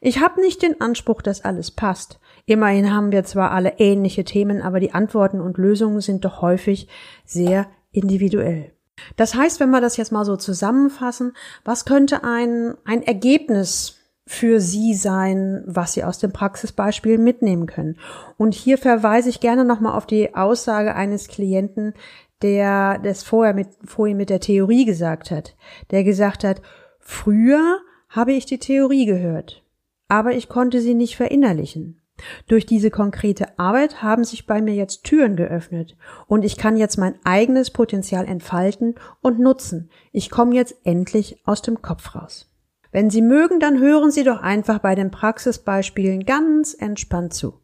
Ich 0.00 0.20
habe 0.20 0.40
nicht 0.40 0.62
den 0.62 0.80
Anspruch, 0.80 1.22
dass 1.22 1.44
alles 1.44 1.70
passt. 1.70 2.20
Immerhin 2.46 2.92
haben 2.92 3.12
wir 3.12 3.24
zwar 3.24 3.50
alle 3.50 3.78
ähnliche 3.78 4.24
Themen, 4.24 4.62
aber 4.62 4.80
die 4.80 4.92
Antworten 4.92 5.40
und 5.40 5.58
Lösungen 5.58 6.00
sind 6.00 6.24
doch 6.24 6.42
häufig 6.42 6.88
sehr 7.24 7.66
individuell. 7.92 8.72
Das 9.16 9.34
heißt, 9.34 9.60
wenn 9.60 9.70
wir 9.70 9.80
das 9.80 9.96
jetzt 9.96 10.12
mal 10.12 10.24
so 10.24 10.36
zusammenfassen, 10.36 11.32
was 11.64 11.84
könnte 11.84 12.24
ein, 12.24 12.74
ein 12.84 13.02
Ergebnis 13.02 14.03
für 14.26 14.60
Sie 14.60 14.94
sein, 14.94 15.62
was 15.66 15.92
Sie 15.92 16.04
aus 16.04 16.18
dem 16.18 16.32
Praxisbeispiel 16.32 17.18
mitnehmen 17.18 17.66
können. 17.66 17.98
Und 18.36 18.54
hier 18.54 18.78
verweise 18.78 19.28
ich 19.28 19.40
gerne 19.40 19.64
nochmal 19.64 19.96
auf 19.96 20.06
die 20.06 20.34
Aussage 20.34 20.94
eines 20.94 21.28
Klienten, 21.28 21.94
der 22.42 22.98
das 22.98 23.22
vorher 23.22 23.54
mit, 23.54 23.68
vorhin 23.84 24.16
mit 24.16 24.30
der 24.30 24.40
Theorie 24.40 24.84
gesagt 24.84 25.30
hat, 25.30 25.56
der 25.90 26.04
gesagt 26.04 26.44
hat, 26.44 26.62
früher 27.00 27.78
habe 28.08 28.32
ich 28.32 28.46
die 28.46 28.58
Theorie 28.58 29.06
gehört, 29.06 29.62
aber 30.08 30.32
ich 30.32 30.48
konnte 30.48 30.80
sie 30.80 30.94
nicht 30.94 31.16
verinnerlichen. 31.16 32.00
Durch 32.46 32.64
diese 32.64 32.90
konkrete 32.90 33.58
Arbeit 33.58 34.02
haben 34.02 34.24
sich 34.24 34.46
bei 34.46 34.62
mir 34.62 34.74
jetzt 34.74 35.04
Türen 35.04 35.36
geöffnet 35.36 35.96
und 36.26 36.44
ich 36.44 36.56
kann 36.56 36.76
jetzt 36.76 36.96
mein 36.96 37.16
eigenes 37.24 37.70
Potenzial 37.70 38.24
entfalten 38.24 38.94
und 39.20 39.40
nutzen. 39.40 39.90
Ich 40.12 40.30
komme 40.30 40.54
jetzt 40.54 40.76
endlich 40.84 41.40
aus 41.44 41.60
dem 41.60 41.82
Kopf 41.82 42.14
raus. 42.14 42.53
Wenn 42.94 43.10
Sie 43.10 43.22
mögen, 43.22 43.58
dann 43.58 43.80
hören 43.80 44.12
Sie 44.12 44.22
doch 44.22 44.40
einfach 44.40 44.78
bei 44.78 44.94
den 44.94 45.10
Praxisbeispielen 45.10 46.24
ganz 46.26 46.74
entspannt 46.74 47.34
zu. 47.34 47.60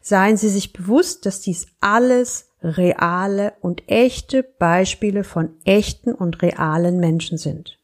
Seien 0.00 0.38
Sie 0.38 0.48
sich 0.48 0.72
bewusst, 0.72 1.26
dass 1.26 1.42
dies 1.42 1.66
alles 1.80 2.48
reale 2.62 3.52
und 3.60 3.86
echte 3.90 4.42
Beispiele 4.42 5.24
von 5.24 5.50
echten 5.66 6.14
und 6.14 6.40
realen 6.40 6.98
Menschen 6.98 7.36
sind. 7.36 7.78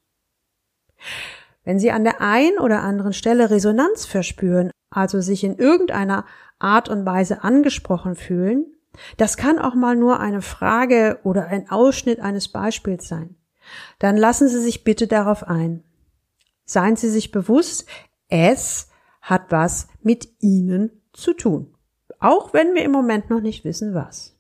Wenn 1.63 1.79
Sie 1.79 1.91
an 1.91 2.05
der 2.05 2.23
einen 2.23 2.59
oder 2.59 2.83
anderen 2.83 3.13
Stelle 3.13 3.51
Resonanz 3.51 4.07
verspüren, 4.07 4.71
also 4.89 5.21
sich 5.21 5.45
in 5.45 5.59
irgendeiner 5.59 6.25
Art 6.59 6.89
und 6.89 7.05
Weise 7.05 7.45
angesprochen 7.45 8.17
fühlen, 8.17 8.65
das 9.19 9.37
kann 9.37 9.59
auch 9.59 9.75
mal 9.75 9.95
nur 9.95 10.21
eine 10.21 10.41
Frage 10.41 11.19
oder 11.23 11.49
ein 11.49 11.69
Ausschnitt 11.71 12.21
eines 12.21 12.49
Beispiels 12.49 13.07
sein. 13.09 13.37
Dann 13.99 14.17
lassen 14.17 14.49
Sie 14.49 14.61
sich 14.61 14.85
bitte 14.85 15.07
darauf 15.07 15.47
ein. 15.47 15.83
Seien 16.67 16.97
Sie 16.97 17.09
sich 17.09 17.31
bewusst, 17.31 17.87
es 18.29 18.91
hat 19.23 19.51
was 19.51 19.89
mit 20.03 20.29
Ihnen 20.41 20.91
zu 21.13 21.33
tun. 21.33 21.75
Auch 22.19 22.53
wenn 22.53 22.75
wir 22.75 22.85
im 22.85 22.93
Moment 22.93 23.31
noch 23.31 23.41
nicht 23.41 23.65
wissen, 23.65 23.95
was. 23.95 24.37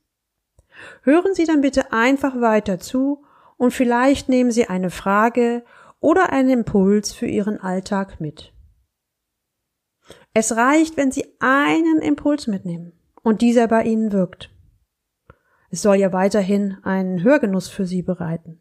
Hören 1.03 1.35
Sie 1.35 1.45
dann 1.45 1.61
bitte 1.61 1.93
einfach 1.93 2.41
weiter 2.41 2.79
zu 2.79 3.25
und 3.57 3.73
vielleicht 3.73 4.29
nehmen 4.29 4.51
Sie 4.51 4.67
eine 4.67 4.91
Frage 4.91 5.65
oder 6.01 6.31
einen 6.33 6.51
Impuls 6.51 7.13
für 7.13 7.27
Ihren 7.27 7.61
Alltag 7.61 8.21
mit. 8.21 8.53
Es 10.35 10.55
reicht, 10.57 10.97
wenn 10.97 11.13
Sie 11.13 11.37
einen 11.39 12.01
Impuls 12.01 12.47
mitnehmen 12.47 12.93
und 13.23 13.41
dieser 13.41 13.69
bei 13.69 13.85
Ihnen 13.85 14.13
wirkt. 14.13 14.51
Es 15.71 15.83
soll 15.83 15.97
ja 15.97 16.13
weiterhin 16.13 16.79
einen 16.83 17.23
Hörgenuss 17.23 17.69
für 17.69 17.87
Sie 17.87 18.03
bereiten. 18.03 18.61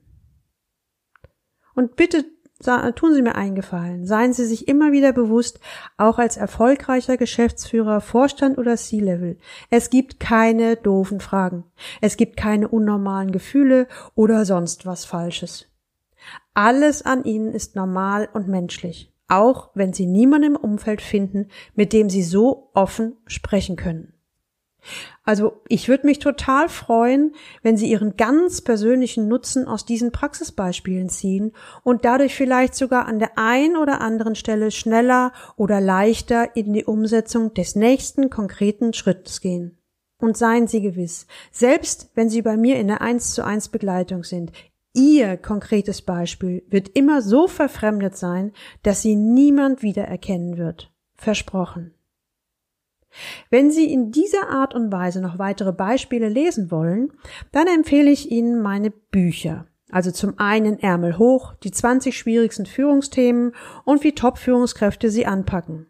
Und 1.76 1.96
bitte 1.96 2.26
tun 2.60 3.14
Sie 3.14 3.22
mir 3.22 3.36
eingefallen. 3.36 4.06
Seien 4.06 4.34
Sie 4.34 4.46
sich 4.46 4.68
immer 4.68 4.92
wieder 4.92 5.12
bewusst, 5.12 5.60
auch 5.98 6.20
als 6.20 6.38
erfolgreicher 6.38 7.18
Geschäftsführer, 7.18 8.02
Vorstand 8.02 8.58
oder 8.58 8.78
C-Level. 8.78 9.38
Es 9.70 9.90
gibt 9.90 10.20
keine 10.20 10.78
doofen 10.78 11.20
Fragen. 11.20 11.66
Es 12.02 12.18
gibt 12.18 12.38
keine 12.38 12.70
unnormalen 12.70 13.32
Gefühle 13.32 13.88
oder 14.16 14.46
sonst 14.46 14.86
was 14.86 15.06
Falsches. 15.06 15.68
Alles 16.54 17.02
an 17.02 17.24
Ihnen 17.24 17.52
ist 17.52 17.76
normal 17.76 18.30
und 18.34 18.48
menschlich. 18.48 19.12
Auch 19.28 19.72
wenn 19.74 19.94
Sie 19.94 20.06
niemanden 20.06 20.56
im 20.56 20.56
Umfeld 20.56 21.02
finden, 21.02 21.50
mit 21.74 21.94
dem 21.94 22.10
Sie 22.10 22.24
so 22.24 22.70
offen 22.74 23.18
sprechen 23.28 23.76
können. 23.76 24.14
Also 25.26 25.62
ich 25.68 25.90
würde 25.90 26.06
mich 26.06 26.20
total 26.20 26.70
freuen, 26.70 27.34
wenn 27.64 27.78
Sie 27.78 27.90
Ihren 27.90 28.16
ganz 28.16 28.62
persönlichen 28.62 29.28
Nutzen 29.28 29.68
aus 29.68 29.84
diesen 29.84 30.12
Praxisbeispielen 30.12 31.10
ziehen 31.10 31.52
und 31.84 32.06
dadurch 32.06 32.36
vielleicht 32.36 32.76
sogar 32.76 33.08
an 33.08 33.18
der 33.18 33.38
einen 33.38 33.76
oder 33.76 34.02
anderen 34.02 34.36
Stelle 34.36 34.70
schneller 34.70 35.34
oder 35.58 35.82
leichter 35.82 36.56
in 36.56 36.74
die 36.74 36.86
Umsetzung 36.86 37.56
des 37.56 37.76
nächsten 37.76 38.30
konkreten 38.30 38.94
Schrittes 38.94 39.42
gehen. 39.42 39.80
Und 40.20 40.38
seien 40.38 40.68
Sie 40.68 40.82
gewiss, 40.82 41.26
selbst 41.52 42.12
wenn 42.14 42.30
Sie 42.30 42.44
bei 42.44 42.56
mir 42.56 42.80
in 42.80 42.88
der 42.88 43.02
1 43.02 43.34
zu 43.34 43.44
1 43.44 43.70
Begleitung 43.70 44.24
sind, 44.24 44.52
Ihr 44.94 45.36
konkretes 45.36 46.04
Beispiel 46.04 46.64
wird 46.70 46.88
immer 46.90 47.22
so 47.22 47.48
verfremdet 47.50 48.16
sein, 48.16 48.54
dass 48.84 49.02
Sie 49.02 49.16
niemand 49.16 49.82
wiedererkennen 49.82 50.58
wird. 50.58 50.90
Versprochen. 51.16 51.96
Wenn 53.50 53.72
Sie 53.72 53.92
in 53.92 54.12
dieser 54.12 54.50
Art 54.50 54.74
und 54.74 54.92
Weise 54.92 55.22
noch 55.22 55.40
weitere 55.40 55.72
Beispiele 55.72 56.30
lesen 56.30 56.72
wollen, 56.72 57.14
dann 57.52 57.68
empfehle 57.68 58.12
ich 58.12 58.32
Ihnen 58.32 58.62
meine 58.62 58.92
Bücher. 58.92 59.66
Also 59.92 60.12
zum 60.12 60.40
einen 60.40 60.80
Ärmel 60.80 61.18
hoch, 61.18 61.54
die 61.64 61.72
20 61.72 62.18
schwierigsten 62.18 62.66
Führungsthemen 62.66 63.54
und 63.84 64.04
wie 64.04 64.14
Top-Führungskräfte 64.14 65.10
sie 65.10 65.26
anpacken. 65.26 65.88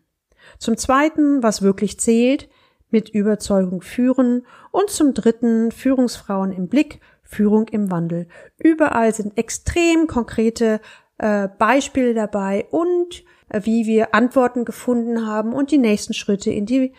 Zum 0.60 0.78
zweiten, 0.78 1.42
was 1.42 1.62
wirklich 1.62 2.00
zählt, 2.00 2.50
mit 2.90 3.10
Überzeugung 3.10 3.82
führen 3.82 4.46
und 4.72 4.90
zum 4.90 5.14
dritten 5.14 5.72
Führungsfrauen 5.72 6.52
im 6.52 6.68
Blick, 6.68 7.00
Führung 7.24 7.68
im 7.70 7.90
Wandel. 7.90 8.28
Überall 8.58 9.14
sind 9.14 9.38
extrem 9.38 10.08
konkrete 10.08 10.80
äh, 11.18 11.48
Beispiele 11.58 12.14
dabei 12.14 12.68
und 12.70 13.24
äh, 13.50 13.62
wie 13.64 13.86
wir 13.86 14.14
Antworten 14.14 14.66
gefunden 14.66 15.26
haben 15.26 15.54
und 15.54 15.72
die 15.72 15.78
nächsten 15.78 16.14
Schritte 16.14 16.52
in 16.52 16.66
die 16.66 16.94